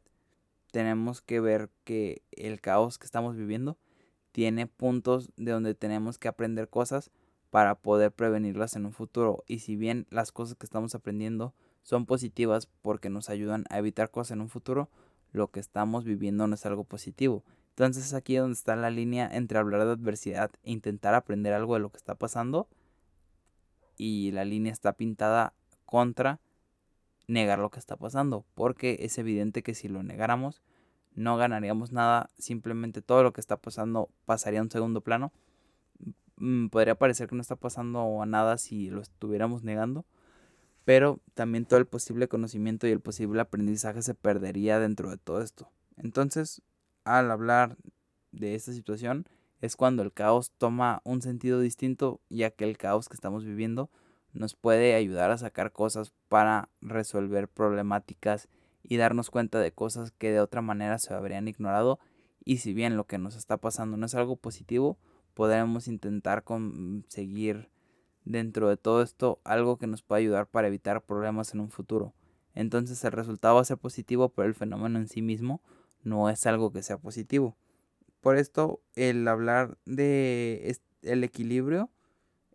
tenemos 0.72 1.22
que 1.22 1.40
ver 1.40 1.70
que 1.84 2.24
el 2.32 2.62
caos 2.62 2.98
que 2.98 3.06
estamos 3.06 3.36
viviendo 3.36 3.78
tiene 4.32 4.68
puntos 4.68 5.30
de 5.36 5.52
donde 5.52 5.74
tenemos 5.74 6.18
que 6.18 6.28
aprender 6.28 6.70
cosas 6.70 7.12
para 7.50 7.76
poder 7.76 8.12
prevenirlas 8.12 8.76
en 8.76 8.86
un 8.86 8.94
futuro. 8.94 9.44
Y 9.48 9.60
si 9.60 9.76
bien 9.76 10.08
las 10.10 10.32
cosas 10.32 10.56
que 10.56 10.66
estamos 10.66 10.96
aprendiendo 10.96 11.54
son 11.84 12.06
positivas 12.06 12.68
porque 12.82 13.10
nos 13.10 13.30
ayudan 13.30 13.66
a 13.70 13.80
evitar 13.80 14.12
cosas 14.12 14.32
en 14.32 14.42
un 14.42 14.50
futuro, 14.50 14.90
lo 15.32 15.50
que 15.50 15.60
estamos 15.60 16.04
viviendo 16.04 16.48
no 16.48 16.56
es 16.56 16.66
algo 16.66 16.84
positivo. 16.84 17.44
Entonces 17.70 18.08
es 18.08 18.14
aquí 18.14 18.36
donde 18.36 18.54
está 18.54 18.76
la 18.76 18.90
línea 18.90 19.30
entre 19.32 19.58
hablar 19.58 19.86
de 19.86 19.92
adversidad 19.92 20.52
e 20.64 20.72
intentar 20.72 21.14
aprender 21.16 21.54
algo 21.54 21.76
de 21.76 21.80
lo 21.80 21.90
que 21.90 21.98
está 21.98 22.16
pasando. 22.16 22.68
Y 23.98 24.32
la 24.32 24.46
línea 24.46 24.72
está 24.72 24.94
pintada 24.94 25.54
contra 25.86 26.40
negar 27.28 27.60
lo 27.60 27.72
que 27.72 27.80
está 27.80 27.96
pasando. 27.96 28.46
Porque 28.56 28.98
es 29.02 29.18
evidente 29.18 29.64
que 29.64 29.74
si 29.74 29.88
lo 29.88 30.04
negáramos, 30.04 30.62
no 31.16 31.38
ganaríamos 31.38 31.92
nada. 31.92 32.30
Simplemente 32.38 33.02
todo 33.02 33.24
lo 33.24 33.32
que 33.32 33.42
está 33.42 33.58
pasando 33.58 34.10
pasaría 34.26 34.60
a 34.60 34.64
un 34.64 34.72
segundo 34.72 35.02
plano. 35.02 35.32
Mm, 36.38 36.68
podría 36.68 36.96
parecer 36.96 37.30
que 37.30 37.36
no 37.36 37.42
está 37.42 37.56
pasando 37.56 38.22
a 38.22 38.26
nada 38.26 38.58
si 38.58 38.90
lo 38.90 39.02
estuviéramos 39.02 39.64
negando. 39.64 40.06
Pero 40.86 41.20
también 41.34 41.66
todo 41.66 41.80
el 41.80 41.86
posible 41.86 42.28
conocimiento 42.28 42.88
y 42.88 42.92
el 42.92 43.00
posible 43.00 43.42
aprendizaje 43.42 44.02
se 44.02 44.16
perdería 44.16 44.80
dentro 44.80 45.10
de 45.10 45.18
todo 45.18 45.42
esto. 45.42 45.70
Entonces, 45.98 46.62
al 47.04 47.30
hablar 47.32 47.78
de 48.32 48.56
esta 48.56 48.74
situación 48.74 49.28
es 49.62 49.76
cuando 49.76 50.02
el 50.02 50.12
caos 50.12 50.52
toma 50.58 51.02
un 51.04 51.22
sentido 51.22 51.60
distinto, 51.60 52.20
ya 52.30 52.50
que 52.50 52.64
el 52.64 52.78
caos 52.78 53.10
que 53.10 53.14
estamos 53.14 53.46
viviendo 53.46 53.90
nos 54.34 54.56
puede 54.56 54.96
ayudar 54.96 55.30
a 55.30 55.38
sacar 55.38 55.72
cosas 55.72 56.14
para 56.30 56.70
resolver 56.82 57.48
problemáticas 57.48 58.48
y 58.82 58.98
darnos 58.98 59.30
cuenta 59.30 59.60
de 59.60 59.72
cosas 59.72 60.12
que 60.12 60.32
de 60.32 60.40
otra 60.40 60.62
manera 60.62 60.98
se 60.98 61.14
habrían 61.14 61.48
ignorado 61.48 62.00
y 62.44 62.58
si 62.58 62.74
bien 62.74 62.98
lo 62.98 63.06
que 63.06 63.18
nos 63.18 63.36
está 63.36 63.58
pasando 63.58 63.98
no 63.98 64.06
es 64.06 64.16
algo 64.16 64.36
positivo, 64.36 64.98
podremos 65.34 65.88
intentar 65.88 66.44
conseguir 66.44 67.70
dentro 68.26 68.70
de 68.70 68.78
todo 68.78 69.02
esto 69.02 69.40
algo 69.44 69.78
que 69.78 69.88
nos 69.88 70.02
pueda 70.02 70.20
ayudar 70.20 70.48
para 70.48 70.68
evitar 70.68 71.02
problemas 71.02 71.54
en 71.54 71.60
un 71.60 71.70
futuro. 71.70 72.14
Entonces 72.54 73.04
el 73.04 73.12
resultado 73.12 73.56
va 73.56 73.62
a 73.62 73.66
ser 73.66 73.78
positivo, 73.78 74.30
pero 74.30 74.48
el 74.48 74.56
fenómeno 74.56 75.00
en 75.00 75.08
sí 75.08 75.22
mismo 75.22 75.62
no 76.04 76.30
es 76.30 76.46
algo 76.46 76.72
que 76.72 76.84
sea 76.84 76.98
positivo. 76.98 77.56
Por 78.20 78.38
esto, 78.38 78.82
el 78.96 79.28
hablar 79.28 79.78
de 79.86 80.78
el 81.02 81.24
equilibrio 81.24 81.90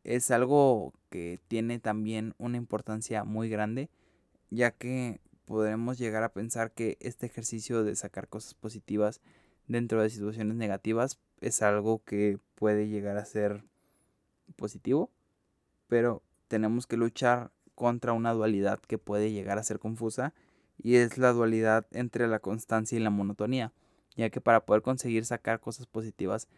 es 0.05 0.31
algo 0.31 0.93
que 1.11 1.41
tiene 1.49 1.81
también 1.81 2.35
una 2.39 2.57
importancia 2.57 3.25
muy 3.25 3.49
grande, 3.49 3.91
ya 4.51 4.71
que 4.71 5.21
podremos 5.45 5.99
llegar 5.99 6.23
a 6.23 6.33
pensar 6.33 6.73
que 6.73 6.97
este 7.01 7.27
ejercicio 7.27 7.83
de 7.83 7.97
sacar 7.97 8.29
cosas 8.29 8.55
positivas 8.55 9.21
dentro 9.67 10.03
de 10.03 10.11
situaciones 10.11 10.57
negativas 10.57 11.19
es 11.41 11.63
algo 11.63 12.03
que 12.05 12.39
puede 12.55 12.89
llegar 12.89 13.17
a 13.17 13.25
ser 13.25 13.65
positivo, 14.57 15.11
pero 15.88 16.22
tenemos 16.49 16.87
que 16.87 16.96
luchar 16.96 17.51
contra 17.75 18.12
una 18.12 18.33
dualidad 18.33 18.81
que 18.81 18.99
puede 18.99 19.33
llegar 19.33 19.59
a 19.59 19.62
ser 19.62 19.79
confusa 19.79 20.35
y 20.83 20.96
es 20.96 21.18
la 21.18 21.33
dualidad 21.33 21.87
entre 21.92 22.27
la 22.29 22.38
constancia 22.38 22.99
y 22.99 23.03
la 23.03 23.11
monotonía, 23.11 23.72
ya 24.16 24.31
que 24.31 24.40
para 24.40 24.64
poder 24.64 24.83
conseguir 24.83 25.25
sacar 25.25 25.61
cosas 25.61 25.87
positivas, 25.87 26.49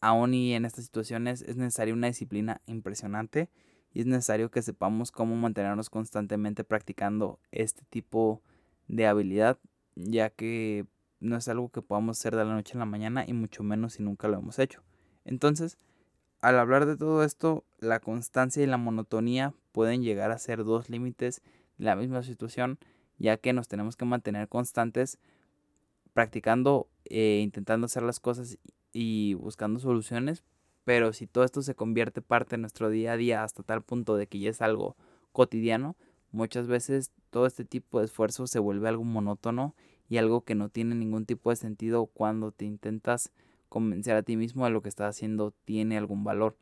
aún 0.00 0.34
y 0.34 0.54
en 0.54 0.64
estas 0.64 0.84
situaciones 0.84 1.42
es 1.42 1.56
necesaria 1.56 1.94
una 1.94 2.08
disciplina 2.08 2.60
impresionante 2.66 3.50
y 3.92 4.00
es 4.00 4.06
necesario 4.06 4.50
que 4.50 4.62
sepamos 4.62 5.10
cómo 5.10 5.36
mantenernos 5.36 5.90
constantemente 5.90 6.64
practicando 6.64 7.40
este 7.50 7.82
tipo 7.90 8.42
de 8.88 9.06
habilidad, 9.06 9.58
ya 9.94 10.30
que 10.30 10.86
no 11.18 11.36
es 11.36 11.48
algo 11.48 11.68
que 11.68 11.82
podamos 11.82 12.18
hacer 12.18 12.34
de 12.34 12.44
la 12.44 12.54
noche 12.54 12.76
a 12.76 12.78
la 12.78 12.86
mañana 12.86 13.24
y 13.26 13.32
mucho 13.32 13.62
menos 13.62 13.94
si 13.94 14.02
nunca 14.02 14.28
lo 14.28 14.38
hemos 14.38 14.58
hecho. 14.58 14.82
Entonces, 15.24 15.78
al 16.40 16.58
hablar 16.58 16.86
de 16.86 16.96
todo 16.96 17.24
esto, 17.24 17.64
la 17.78 18.00
constancia 18.00 18.62
y 18.62 18.66
la 18.66 18.76
monotonía 18.76 19.54
pueden 19.72 20.02
llegar 20.02 20.30
a 20.30 20.38
ser 20.38 20.64
dos 20.64 20.88
límites 20.88 21.42
de 21.78 21.84
la 21.84 21.96
misma 21.96 22.22
situación 22.22 22.78
ya 23.20 23.36
que 23.36 23.52
nos 23.52 23.68
tenemos 23.68 23.96
que 23.96 24.06
mantener 24.06 24.48
constantes 24.48 25.18
practicando, 26.12 26.88
e 27.04 27.40
intentando 27.42 27.84
hacer 27.84 28.02
las 28.02 28.18
cosas 28.18 28.58
y 28.92 29.34
buscando 29.34 29.78
soluciones, 29.78 30.42
pero 30.84 31.12
si 31.12 31.26
todo 31.26 31.44
esto 31.44 31.62
se 31.62 31.76
convierte 31.76 32.22
parte 32.22 32.56
de 32.56 32.62
nuestro 32.62 32.88
día 32.88 33.12
a 33.12 33.16
día 33.16 33.44
hasta 33.44 33.62
tal 33.62 33.82
punto 33.82 34.16
de 34.16 34.26
que 34.26 34.40
ya 34.40 34.50
es 34.50 34.62
algo 34.62 34.96
cotidiano, 35.32 35.96
muchas 36.32 36.66
veces 36.66 37.12
todo 37.28 37.46
este 37.46 37.64
tipo 37.64 38.00
de 38.00 38.06
esfuerzo 38.06 38.46
se 38.46 38.58
vuelve 38.58 38.88
algo 38.88 39.04
monótono 39.04 39.76
y 40.08 40.16
algo 40.16 40.40
que 40.40 40.54
no 40.54 40.70
tiene 40.70 40.94
ningún 40.94 41.26
tipo 41.26 41.50
de 41.50 41.56
sentido 41.56 42.06
cuando 42.06 42.50
te 42.50 42.64
intentas 42.64 43.30
convencer 43.70 44.16
a 44.16 44.22
ti 44.22 44.36
mismo 44.36 44.66
de 44.66 44.70
lo 44.70 44.82
que 44.82 44.90
estás 44.90 45.16
haciendo 45.16 45.54
tiene 45.64 45.96
algún 45.96 46.24
valor. 46.24 46.58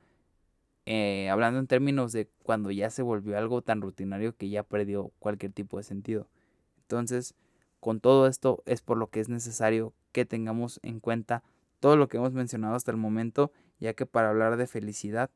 Eh, 0.87 1.29
hablando 1.29 1.59
en 1.59 1.67
términos 1.67 2.13
de 2.13 2.31
cuando 2.45 2.71
ya 2.71 2.91
se 2.91 3.03
volvió 3.03 3.37
algo 3.37 3.63
tan 3.63 3.83
rutinario 3.83 4.37
que 4.37 4.49
ya 4.49 4.63
perdió 4.63 5.11
cualquier 5.19 5.53
tipo 5.53 5.79
de 5.79 5.83
sentido. 5.83 6.29
Entonces, 6.83 7.35
con 7.81 8.01
todo 8.01 8.27
esto 8.27 8.63
es 8.67 8.83
por 8.83 8.97
lo 8.99 9.09
que 9.09 9.21
es 9.21 9.29
necesario 9.29 9.93
que 10.13 10.25
tengamos 10.25 10.79
en 10.83 11.01
cuenta 11.01 11.43
todo 11.81 11.97
lo 11.97 12.09
que 12.09 12.19
hemos 12.19 12.33
mencionado 12.33 12.75
hasta 12.75 12.91
el 12.91 12.97
momento, 12.97 13.53
ya 13.81 13.95
que 13.95 14.07
para 14.07 14.31
hablar 14.31 14.57
de 14.57 14.67
felicidad 14.67 15.31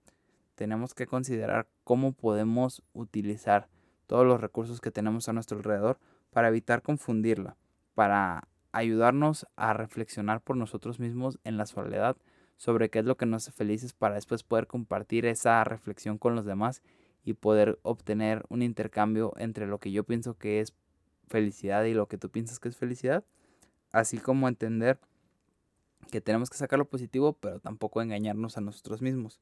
tenemos 0.54 0.94
que 0.94 1.06
considerar 1.06 1.66
cómo 1.84 2.12
podemos 2.12 2.82
utilizar 2.92 3.68
todos 4.06 4.26
los 4.26 4.40
recursos 4.40 4.80
que 4.80 4.90
tenemos 4.90 5.28
a 5.28 5.32
nuestro 5.32 5.58
alrededor 5.58 5.98
para 6.30 6.48
evitar 6.48 6.82
confundirla, 6.82 7.56
para 7.94 8.48
ayudarnos 8.72 9.46
a 9.56 9.74
reflexionar 9.74 10.40
por 10.40 10.56
nosotros 10.56 10.98
mismos 10.98 11.38
en 11.44 11.56
la 11.56 11.66
soledad 11.66 12.16
sobre 12.56 12.90
qué 12.90 13.00
es 13.00 13.04
lo 13.04 13.16
que 13.16 13.26
nos 13.26 13.44
hace 13.44 13.52
felices 13.52 13.92
para 13.92 14.14
después 14.14 14.42
poder 14.42 14.66
compartir 14.66 15.26
esa 15.26 15.62
reflexión 15.64 16.18
con 16.18 16.34
los 16.34 16.44
demás 16.44 16.82
y 17.24 17.34
poder 17.34 17.78
obtener 17.82 18.44
un 18.48 18.62
intercambio 18.62 19.32
entre 19.36 19.66
lo 19.66 19.78
que 19.78 19.92
yo 19.92 20.04
pienso 20.04 20.38
que 20.38 20.60
es 20.60 20.74
felicidad 21.28 21.84
y 21.84 21.94
lo 21.94 22.06
que 22.06 22.18
tú 22.18 22.30
piensas 22.30 22.58
que 22.58 22.68
es 22.68 22.76
felicidad, 22.76 23.24
así 23.90 24.18
como 24.18 24.48
entender 24.48 24.98
que 26.10 26.20
tenemos 26.20 26.50
que 26.50 26.56
sacar 26.56 26.78
lo 26.78 26.88
positivo, 26.88 27.34
pero 27.34 27.60
tampoco 27.60 28.02
engañarnos 28.02 28.58
a 28.58 28.60
nosotros 28.60 29.02
mismos. 29.02 29.40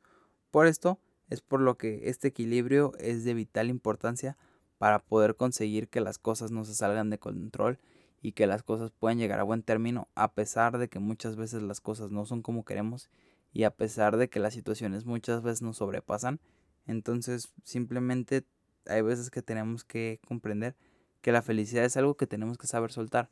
Por 0.50 0.66
esto 0.66 0.98
es 1.28 1.40
por 1.40 1.60
lo 1.60 1.76
que 1.76 2.08
este 2.08 2.28
equilibrio 2.28 2.92
es 2.98 3.24
de 3.24 3.34
vital 3.34 3.70
importancia 3.70 4.36
para 4.78 4.98
poder 4.98 5.36
conseguir 5.36 5.88
que 5.88 6.00
las 6.00 6.18
cosas 6.18 6.50
no 6.50 6.64
se 6.64 6.74
salgan 6.74 7.10
de 7.10 7.18
control 7.18 7.78
y 8.22 8.33
que 8.33 8.46
las 8.46 8.62
cosas 8.62 8.90
puedan 8.90 9.18
llegar 9.18 9.40
a 9.40 9.44
buen 9.44 9.62
término 9.62 10.09
a 10.14 10.33
pesar 10.33 10.78
de 10.78 10.88
que 10.88 10.98
muchas 10.98 11.37
veces 11.37 11.62
las 11.62 11.80
cosas 11.80 12.11
no 12.11 12.26
son 12.26 12.42
como 12.42 12.64
queremos 12.64 13.11
y 13.52 13.64
a 13.64 13.70
pesar 13.70 14.16
de 14.16 14.28
que 14.28 14.40
las 14.40 14.54
situaciones 14.54 15.06
muchas 15.06 15.42
veces 15.42 15.62
nos 15.62 15.78
sobrepasan. 15.78 16.40
Entonces 16.87 17.52
simplemente 17.64 18.44
hay 18.87 19.02
veces 19.02 19.30
que 19.30 19.42
tenemos 19.42 19.85
que 19.85 20.20
comprender 20.26 20.76
que 21.20 21.33
la 21.33 21.42
felicidad 21.42 21.85
es 21.85 21.96
algo 21.96 22.16
que 22.16 22.26
tenemos 22.26 22.59
que 22.59 22.66
saber 22.66 22.92
soltar, 22.92 23.30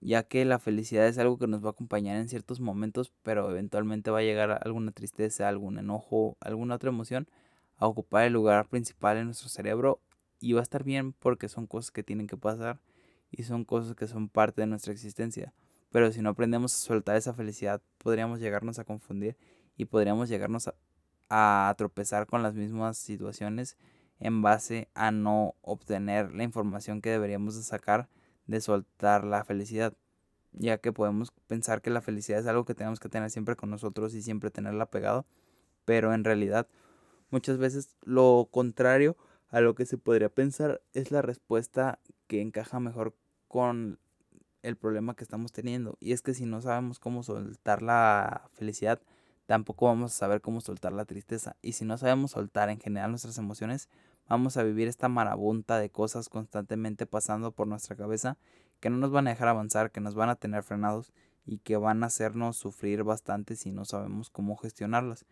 ya 0.00 0.22
que 0.24 0.44
la 0.44 0.58
felicidad 0.58 1.06
es 1.06 1.18
algo 1.18 1.38
que 1.38 1.46
nos 1.46 1.64
va 1.64 1.68
a 1.68 1.72
acompañar 1.72 2.16
en 2.16 2.28
ciertos 2.28 2.60
momentos, 2.60 3.12
pero 3.22 3.50
eventualmente 3.50 4.10
va 4.10 4.18
a 4.18 4.22
llegar 4.22 4.60
alguna 4.64 4.92
tristeza, 4.92 5.48
algún 5.48 5.78
enojo, 5.78 6.36
alguna 6.40 6.74
otra 6.74 6.90
emoción 6.90 7.28
a 7.76 7.86
ocupar 7.86 8.24
el 8.24 8.32
lugar 8.32 8.68
principal 8.68 9.16
en 9.16 9.26
nuestro 9.26 9.48
cerebro 9.48 10.00
y 10.40 10.52
va 10.52 10.60
a 10.60 10.62
estar 10.62 10.84
bien 10.84 11.12
porque 11.12 11.48
son 11.48 11.66
cosas 11.66 11.90
que 11.90 12.02
tienen 12.02 12.26
que 12.26 12.36
pasar 12.36 12.80
y 13.32 13.42
son 13.42 13.64
cosas 13.64 13.96
que 13.96 14.06
son 14.06 14.28
parte 14.28 14.60
de 14.60 14.68
nuestra 14.68 14.92
existencia. 14.92 15.52
Pero 15.90 16.12
si 16.12 16.22
no 16.22 16.30
aprendemos 16.30 16.72
a 16.72 16.78
soltar 16.78 17.16
esa 17.16 17.34
felicidad, 17.34 17.82
podríamos 17.98 18.38
llegarnos 18.38 18.78
a 18.78 18.84
confundir 18.84 19.36
y 19.76 19.86
podríamos 19.86 20.28
llegarnos 20.28 20.68
a, 20.68 20.74
a 21.28 21.74
tropezar 21.76 22.26
con 22.26 22.42
las 22.42 22.54
mismas 22.54 22.96
situaciones 22.96 23.76
en 24.20 24.42
base 24.42 24.88
a 24.94 25.10
no 25.10 25.56
obtener 25.62 26.32
la 26.32 26.44
información 26.44 27.00
que 27.00 27.10
deberíamos 27.10 27.56
de 27.56 27.62
sacar 27.62 28.08
de 28.46 28.60
soltar 28.60 29.24
la 29.24 29.44
felicidad, 29.44 29.94
ya 30.52 30.78
que 30.78 30.92
podemos 30.92 31.32
pensar 31.46 31.82
que 31.82 31.90
la 31.90 32.02
felicidad 32.02 32.40
es 32.40 32.46
algo 32.46 32.64
que 32.64 32.74
tenemos 32.74 33.00
que 33.00 33.08
tener 33.08 33.30
siempre 33.30 33.56
con 33.56 33.70
nosotros 33.70 34.14
y 34.14 34.22
siempre 34.22 34.50
tenerla 34.50 34.86
pegado, 34.86 35.26
pero 35.84 36.12
en 36.14 36.24
realidad 36.24 36.68
muchas 37.30 37.58
veces 37.58 37.96
lo 38.02 38.48
contrario 38.50 39.16
a 39.48 39.60
lo 39.60 39.74
que 39.74 39.86
se 39.86 39.98
podría 39.98 40.28
pensar 40.28 40.82
es 40.92 41.10
la 41.10 41.22
respuesta 41.22 41.98
que 42.26 42.40
encaja 42.40 42.80
mejor 42.80 43.14
con 43.52 43.98
el 44.62 44.76
problema 44.76 45.14
que 45.14 45.24
estamos 45.24 45.52
teniendo. 45.52 45.98
Y 46.00 46.12
es 46.12 46.22
que 46.22 46.32
si 46.32 46.46
no 46.46 46.62
sabemos 46.62 46.98
cómo 46.98 47.22
soltar 47.22 47.82
la 47.82 48.48
felicidad, 48.54 48.98
tampoco 49.44 49.84
vamos 49.84 50.14
a 50.14 50.16
saber 50.16 50.40
cómo 50.40 50.62
soltar 50.62 50.94
la 50.94 51.04
tristeza. 51.04 51.56
Y 51.60 51.72
si 51.72 51.84
no 51.84 51.98
sabemos 51.98 52.30
soltar 52.30 52.70
en 52.70 52.80
general 52.80 53.10
nuestras 53.10 53.36
emociones, 53.36 53.90
vamos 54.26 54.56
a 54.56 54.62
vivir 54.62 54.88
esta 54.88 55.10
marabunta 55.10 55.78
de 55.78 55.90
cosas 55.90 56.30
constantemente 56.30 57.04
pasando 57.04 57.52
por 57.52 57.66
nuestra 57.66 57.94
cabeza 57.94 58.38
que 58.80 58.88
no 58.88 58.96
nos 58.96 59.10
van 59.10 59.26
a 59.26 59.30
dejar 59.30 59.48
avanzar, 59.48 59.90
que 59.90 60.00
nos 60.00 60.14
van 60.14 60.30
a 60.30 60.36
tener 60.36 60.62
frenados 60.62 61.12
y 61.44 61.58
que 61.58 61.76
van 61.76 62.02
a 62.02 62.06
hacernos 62.06 62.56
sufrir 62.56 63.04
bastante 63.04 63.54
si 63.54 63.70
no 63.70 63.84
sabemos 63.84 64.30
cómo 64.30 64.56
gestionarlas. 64.56 65.26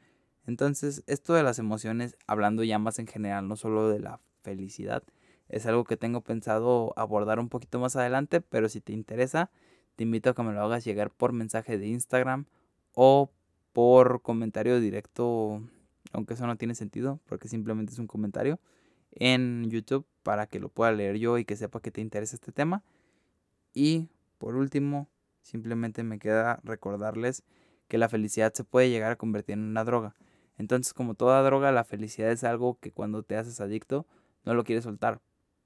Entonces, 0.46 1.04
esto 1.06 1.33
de 1.33 1.42
las 1.42 1.59
emociones, 1.59 2.18
hablando 2.26 2.64
ya 2.64 2.78
más 2.78 2.98
en 2.98 3.06
general, 3.06 3.48
no 3.48 3.56
solo 3.56 3.88
de 3.88 4.00
la 4.00 4.20
felicidad, 4.42 5.04
es 5.50 5.66
algo 5.66 5.84
que 5.84 5.96
tengo 5.96 6.20
pensado 6.22 6.92
abordar 6.96 7.40
un 7.40 7.48
poquito 7.48 7.78
más 7.80 7.96
adelante, 7.96 8.40
pero 8.40 8.68
si 8.68 8.80
te 8.80 8.92
interesa, 8.92 9.50
te 9.96 10.04
invito 10.04 10.30
a 10.30 10.34
que 10.34 10.42
me 10.42 10.52
lo 10.52 10.62
hagas 10.62 10.84
llegar 10.84 11.10
por 11.10 11.32
mensaje 11.32 11.76
de 11.76 11.88
Instagram 11.88 12.46
o 12.94 13.30
por 13.72 14.22
comentario 14.22 14.80
directo, 14.80 15.62
aunque 16.12 16.34
eso 16.34 16.46
no 16.46 16.56
tiene 16.56 16.74
sentido, 16.74 17.20
porque 17.26 17.48
simplemente 17.48 17.92
es 17.92 17.98
un 17.98 18.06
comentario 18.06 18.60
en 19.12 19.68
YouTube 19.70 20.06
para 20.22 20.46
que 20.46 20.60
lo 20.60 20.68
pueda 20.68 20.92
leer 20.92 21.18
yo 21.18 21.36
y 21.36 21.44
que 21.44 21.56
sepa 21.56 21.80
que 21.80 21.90
te 21.90 22.00
interesa 22.00 22.36
este 22.36 22.52
tema. 22.52 22.84
Y 23.74 24.08
por 24.38 24.54
último, 24.54 25.08
simplemente 25.42 26.04
me 26.04 26.18
queda 26.20 26.60
recordarles 26.62 27.42
que 27.88 27.98
la 27.98 28.08
felicidad 28.08 28.52
se 28.52 28.62
puede 28.62 28.88
llegar 28.88 29.12
a 29.12 29.16
convertir 29.16 29.54
en 29.54 29.64
una 29.64 29.84
droga. 29.84 30.14
Entonces, 30.58 30.94
como 30.94 31.14
toda 31.14 31.42
droga, 31.42 31.72
la 31.72 31.84
felicidad 31.84 32.30
es 32.30 32.44
algo 32.44 32.78
que 32.78 32.92
cuando 32.92 33.24
te 33.24 33.36
haces 33.36 33.60
adicto 33.60 34.06
no 34.44 34.54
lo 34.54 34.62
quieres 34.62 34.84
soltar, 34.84 35.20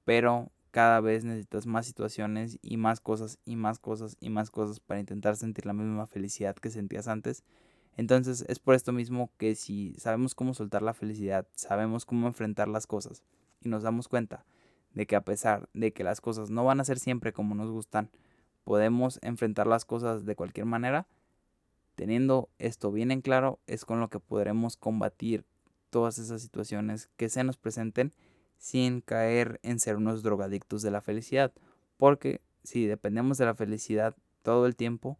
pero 0.05 0.51
cada 0.71 1.01
vez 1.01 1.25
necesitas 1.25 1.65
más 1.65 1.85
situaciones 1.85 2.59
y 2.61 2.77
más 2.77 2.99
cosas 3.01 3.39
y 3.45 3.55
más 3.55 3.79
cosas 3.79 4.17
y 4.19 4.29
más 4.29 4.51
cosas 4.51 4.79
para 4.79 4.99
intentar 4.99 5.35
sentir 5.35 5.65
la 5.65 5.73
misma 5.73 6.07
felicidad 6.07 6.55
que 6.55 6.69
sentías 6.69 7.07
antes. 7.07 7.43
Entonces 7.97 8.45
es 8.47 8.59
por 8.59 8.75
esto 8.75 8.91
mismo 8.91 9.31
que 9.37 9.55
si 9.55 9.95
sabemos 9.97 10.35
cómo 10.35 10.53
soltar 10.53 10.81
la 10.81 10.93
felicidad, 10.93 11.47
sabemos 11.55 12.05
cómo 12.05 12.27
enfrentar 12.27 12.67
las 12.67 12.87
cosas 12.87 13.23
y 13.61 13.69
nos 13.69 13.83
damos 13.83 14.07
cuenta 14.07 14.45
de 14.93 15.07
que 15.07 15.15
a 15.15 15.21
pesar 15.21 15.69
de 15.73 15.93
que 15.93 16.03
las 16.03 16.21
cosas 16.21 16.49
no 16.49 16.63
van 16.65 16.79
a 16.79 16.85
ser 16.85 16.99
siempre 16.99 17.33
como 17.33 17.55
nos 17.55 17.71
gustan, 17.71 18.09
podemos 18.63 19.19
enfrentar 19.21 19.67
las 19.67 19.85
cosas 19.85 20.25
de 20.25 20.35
cualquier 20.35 20.65
manera, 20.65 21.07
teniendo 21.95 22.49
esto 22.59 22.91
bien 22.91 23.11
en 23.11 23.21
claro 23.21 23.59
es 23.65 23.85
con 23.85 23.99
lo 23.99 24.09
que 24.09 24.19
podremos 24.19 24.75
combatir 24.75 25.45
todas 25.89 26.17
esas 26.17 26.41
situaciones 26.41 27.09
que 27.15 27.29
se 27.29 27.45
nos 27.45 27.57
presenten 27.57 28.11
sin 28.57 29.01
caer 29.01 29.59
en 29.63 29.79
ser 29.79 29.97
unos 29.97 30.23
drogadictos 30.23 30.81
de 30.81 30.91
la 30.91 31.01
felicidad. 31.01 31.53
Porque 31.97 32.41
si 32.63 32.85
dependemos 32.85 33.37
de 33.37 33.45
la 33.45 33.55
felicidad 33.55 34.15
todo 34.41 34.65
el 34.65 34.75
tiempo, 34.75 35.17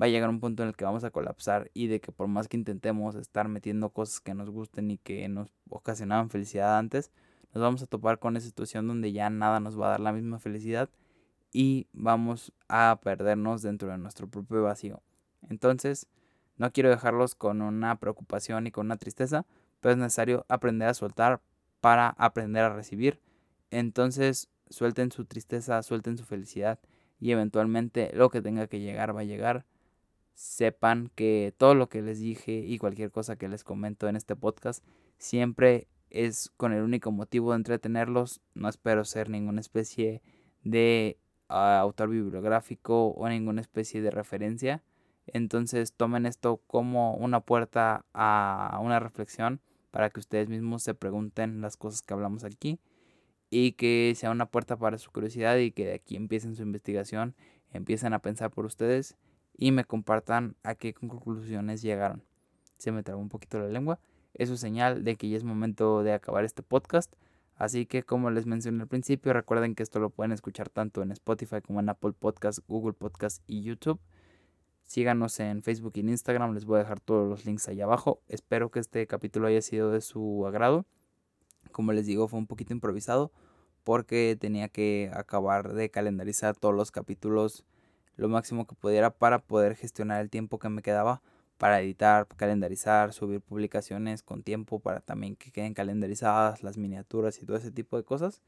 va 0.00 0.06
a 0.06 0.08
llegar 0.08 0.30
un 0.30 0.40
punto 0.40 0.62
en 0.62 0.68
el 0.68 0.76
que 0.76 0.84
vamos 0.84 1.04
a 1.04 1.10
colapsar 1.10 1.70
y 1.74 1.88
de 1.88 2.00
que 2.00 2.12
por 2.12 2.28
más 2.28 2.48
que 2.48 2.56
intentemos 2.56 3.14
estar 3.16 3.48
metiendo 3.48 3.90
cosas 3.90 4.20
que 4.20 4.34
nos 4.34 4.50
gusten 4.50 4.90
y 4.90 4.98
que 4.98 5.28
nos 5.28 5.52
ocasionaban 5.68 6.30
felicidad 6.30 6.78
antes, 6.78 7.10
nos 7.52 7.62
vamos 7.62 7.82
a 7.82 7.86
topar 7.86 8.18
con 8.18 8.36
esa 8.36 8.46
situación 8.46 8.86
donde 8.86 9.12
ya 9.12 9.28
nada 9.30 9.60
nos 9.60 9.78
va 9.78 9.88
a 9.88 9.90
dar 9.90 10.00
la 10.00 10.12
misma 10.12 10.38
felicidad 10.38 10.88
y 11.52 11.88
vamos 11.92 12.52
a 12.68 13.00
perdernos 13.02 13.62
dentro 13.62 13.90
de 13.90 13.98
nuestro 13.98 14.28
propio 14.28 14.62
vacío. 14.62 15.02
Entonces, 15.48 16.06
no 16.56 16.72
quiero 16.72 16.90
dejarlos 16.90 17.34
con 17.34 17.62
una 17.62 17.98
preocupación 17.98 18.66
y 18.66 18.70
con 18.70 18.86
una 18.86 18.96
tristeza, 18.96 19.46
pero 19.80 19.92
es 19.92 19.98
necesario 19.98 20.44
aprender 20.48 20.88
a 20.88 20.94
soltar 20.94 21.40
para 21.80 22.10
aprender 22.18 22.64
a 22.64 22.74
recibir. 22.74 23.20
Entonces, 23.70 24.50
suelten 24.68 25.12
su 25.12 25.24
tristeza, 25.24 25.82
suelten 25.82 26.16
su 26.16 26.24
felicidad 26.24 26.78
y 27.18 27.32
eventualmente 27.32 28.10
lo 28.14 28.30
que 28.30 28.40
tenga 28.40 28.66
que 28.66 28.80
llegar 28.80 29.14
va 29.14 29.20
a 29.20 29.24
llegar. 29.24 29.66
Sepan 30.34 31.10
que 31.14 31.54
todo 31.58 31.74
lo 31.74 31.88
que 31.88 32.02
les 32.02 32.20
dije 32.20 32.52
y 32.52 32.78
cualquier 32.78 33.10
cosa 33.10 33.36
que 33.36 33.48
les 33.48 33.62
comento 33.62 34.08
en 34.08 34.16
este 34.16 34.36
podcast 34.36 34.84
siempre 35.18 35.88
es 36.08 36.50
con 36.56 36.72
el 36.72 36.82
único 36.82 37.12
motivo 37.12 37.50
de 37.50 37.56
entretenerlos. 37.56 38.40
No 38.54 38.68
espero 38.68 39.04
ser 39.04 39.28
ninguna 39.28 39.60
especie 39.60 40.22
de 40.64 41.18
ah, 41.48 41.78
autor 41.80 42.08
bibliográfico 42.08 43.08
o 43.08 43.28
ninguna 43.28 43.60
especie 43.60 44.00
de 44.00 44.10
referencia. 44.10 44.82
Entonces 45.26 45.92
tomen 45.92 46.26
esto 46.26 46.62
como 46.66 47.14
una 47.14 47.40
puerta 47.40 48.06
a 48.14 48.78
una 48.82 48.98
reflexión 48.98 49.60
para 49.90 50.10
que 50.10 50.20
ustedes 50.20 50.48
mismos 50.48 50.82
se 50.82 50.94
pregunten 50.94 51.60
las 51.60 51.76
cosas 51.76 52.02
que 52.02 52.14
hablamos 52.14 52.44
aquí 52.44 52.78
y 53.50 53.72
que 53.72 54.12
sea 54.16 54.30
una 54.30 54.46
puerta 54.46 54.76
para 54.76 54.98
su 54.98 55.10
curiosidad 55.10 55.56
y 55.56 55.72
que 55.72 55.86
de 55.86 55.94
aquí 55.94 56.16
empiecen 56.16 56.54
su 56.54 56.62
investigación, 56.62 57.34
empiecen 57.72 58.12
a 58.12 58.20
pensar 58.20 58.50
por 58.50 58.64
ustedes 58.64 59.16
y 59.56 59.72
me 59.72 59.84
compartan 59.84 60.56
a 60.62 60.74
qué 60.74 60.94
conclusiones 60.94 61.82
llegaron. 61.82 62.22
Se 62.78 62.92
me 62.92 63.02
trabó 63.02 63.20
un 63.20 63.28
poquito 63.28 63.58
la 63.58 63.68
lengua. 63.68 64.00
Eso 64.34 64.54
es 64.54 64.60
señal 64.60 65.04
de 65.04 65.16
que 65.16 65.28
ya 65.28 65.36
es 65.36 65.44
momento 65.44 66.02
de 66.02 66.12
acabar 66.12 66.44
este 66.44 66.62
podcast. 66.62 67.12
Así 67.56 67.84
que 67.84 68.02
como 68.02 68.30
les 68.30 68.46
mencioné 68.46 68.82
al 68.82 68.88
principio, 68.88 69.34
recuerden 69.34 69.74
que 69.74 69.82
esto 69.82 69.98
lo 69.98 70.08
pueden 70.08 70.32
escuchar 70.32 70.70
tanto 70.70 71.02
en 71.02 71.12
Spotify 71.12 71.60
como 71.60 71.80
en 71.80 71.90
Apple 71.90 72.12
Podcast, 72.18 72.60
Google 72.66 72.94
Podcast 72.94 73.42
y 73.46 73.62
YouTube. 73.62 74.00
Síganos 74.90 75.38
en 75.38 75.62
Facebook 75.62 75.92
y 75.94 76.00
en 76.00 76.08
Instagram, 76.08 76.52
les 76.52 76.64
voy 76.64 76.74
a 76.74 76.78
dejar 76.80 76.98
todos 76.98 77.28
los 77.28 77.44
links 77.44 77.68
ahí 77.68 77.80
abajo. 77.80 78.20
Espero 78.26 78.72
que 78.72 78.80
este 78.80 79.06
capítulo 79.06 79.46
haya 79.46 79.62
sido 79.62 79.92
de 79.92 80.00
su 80.00 80.44
agrado. 80.48 80.84
Como 81.70 81.92
les 81.92 82.06
digo, 82.06 82.26
fue 82.26 82.40
un 82.40 82.48
poquito 82.48 82.72
improvisado 82.72 83.30
porque 83.84 84.36
tenía 84.40 84.68
que 84.68 85.08
acabar 85.14 85.74
de 85.74 85.90
calendarizar 85.90 86.56
todos 86.56 86.74
los 86.74 86.90
capítulos 86.90 87.64
lo 88.16 88.28
máximo 88.28 88.66
que 88.66 88.74
pudiera 88.74 89.10
para 89.10 89.38
poder 89.38 89.76
gestionar 89.76 90.22
el 90.22 90.28
tiempo 90.28 90.58
que 90.58 90.68
me 90.68 90.82
quedaba 90.82 91.22
para 91.56 91.80
editar, 91.80 92.26
calendarizar, 92.26 93.12
subir 93.12 93.40
publicaciones 93.40 94.24
con 94.24 94.42
tiempo 94.42 94.80
para 94.80 94.98
también 94.98 95.36
que 95.36 95.52
queden 95.52 95.72
calendarizadas 95.72 96.64
las 96.64 96.78
miniaturas 96.78 97.40
y 97.40 97.46
todo 97.46 97.58
ese 97.58 97.70
tipo 97.70 97.96
de 97.96 98.02
cosas. 98.02 98.42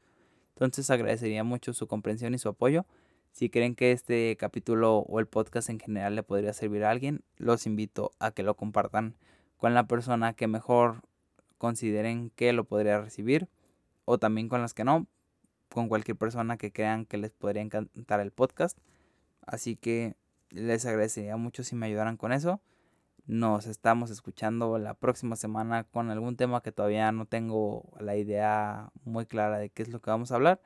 Entonces 0.55 0.89
agradecería 0.89 1.45
mucho 1.45 1.71
su 1.71 1.87
comprensión 1.87 2.33
y 2.33 2.37
su 2.37 2.49
apoyo. 2.49 2.85
Si 3.33 3.49
creen 3.49 3.73
que 3.73 3.91
este 3.91 4.37
capítulo 4.37 4.99
o 4.99 5.19
el 5.19 5.25
podcast 5.25 5.67
en 5.71 5.79
general 5.79 6.15
le 6.15 6.21
podría 6.21 6.53
servir 6.53 6.83
a 6.83 6.91
alguien, 6.91 7.23
los 7.37 7.65
invito 7.65 8.11
a 8.19 8.29
que 8.29 8.43
lo 8.43 8.55
compartan 8.55 9.15
con 9.57 9.73
la 9.73 9.87
persona 9.87 10.33
que 10.33 10.47
mejor 10.47 11.01
consideren 11.57 12.29
que 12.29 12.53
lo 12.53 12.65
podría 12.65 13.01
recibir 13.01 13.49
o 14.05 14.19
también 14.19 14.49
con 14.49 14.61
las 14.61 14.75
que 14.75 14.83
no, 14.83 15.07
con 15.69 15.89
cualquier 15.89 16.15
persona 16.15 16.57
que 16.57 16.71
crean 16.71 17.07
que 17.07 17.17
les 17.17 17.31
podría 17.31 17.63
encantar 17.63 18.19
el 18.19 18.31
podcast. 18.31 18.77
Así 19.41 19.77
que 19.77 20.15
les 20.51 20.85
agradecería 20.85 21.35
mucho 21.35 21.63
si 21.63 21.75
me 21.75 21.87
ayudaran 21.87 22.17
con 22.17 22.33
eso. 22.33 22.61
Nos 23.25 23.65
estamos 23.65 24.11
escuchando 24.11 24.77
la 24.77 24.93
próxima 24.93 25.35
semana 25.37 25.85
con 25.85 26.11
algún 26.11 26.37
tema 26.37 26.61
que 26.61 26.71
todavía 26.71 27.11
no 27.11 27.25
tengo 27.25 27.93
la 27.99 28.15
idea 28.15 28.91
muy 29.05 29.25
clara 29.25 29.57
de 29.57 29.71
qué 29.71 29.81
es 29.81 29.89
lo 29.89 30.01
que 30.01 30.11
vamos 30.11 30.31
a 30.31 30.35
hablar. 30.35 30.61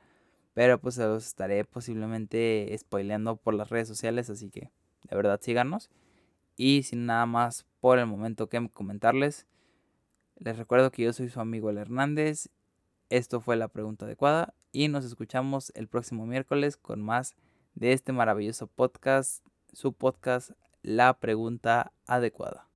Pero 0.58 0.80
pues 0.80 0.96
se 0.96 1.04
los 1.04 1.24
estaré 1.24 1.64
posiblemente 1.64 2.76
spoileando 2.76 3.36
por 3.36 3.54
las 3.54 3.68
redes 3.68 3.86
sociales, 3.86 4.28
así 4.28 4.50
que 4.50 4.72
de 5.08 5.14
verdad 5.14 5.38
síganos. 5.40 5.88
Y 6.56 6.82
sin 6.82 7.06
nada 7.06 7.26
más 7.26 7.64
por 7.78 8.00
el 8.00 8.06
momento 8.06 8.48
que 8.48 8.68
comentarles, 8.68 9.46
les 10.34 10.58
recuerdo 10.58 10.90
que 10.90 11.04
yo 11.04 11.12
soy 11.12 11.28
su 11.28 11.38
amigo 11.38 11.70
El 11.70 11.78
Hernández. 11.78 12.48
Esto 13.08 13.40
fue 13.40 13.54
la 13.54 13.68
pregunta 13.68 14.06
adecuada 14.06 14.52
y 14.72 14.88
nos 14.88 15.04
escuchamos 15.04 15.70
el 15.76 15.86
próximo 15.86 16.26
miércoles 16.26 16.76
con 16.76 17.02
más 17.02 17.36
de 17.76 17.92
este 17.92 18.12
maravilloso 18.12 18.66
podcast, 18.66 19.46
su 19.72 19.92
podcast 19.92 20.50
La 20.82 21.20
pregunta 21.20 21.92
adecuada. 22.08 22.67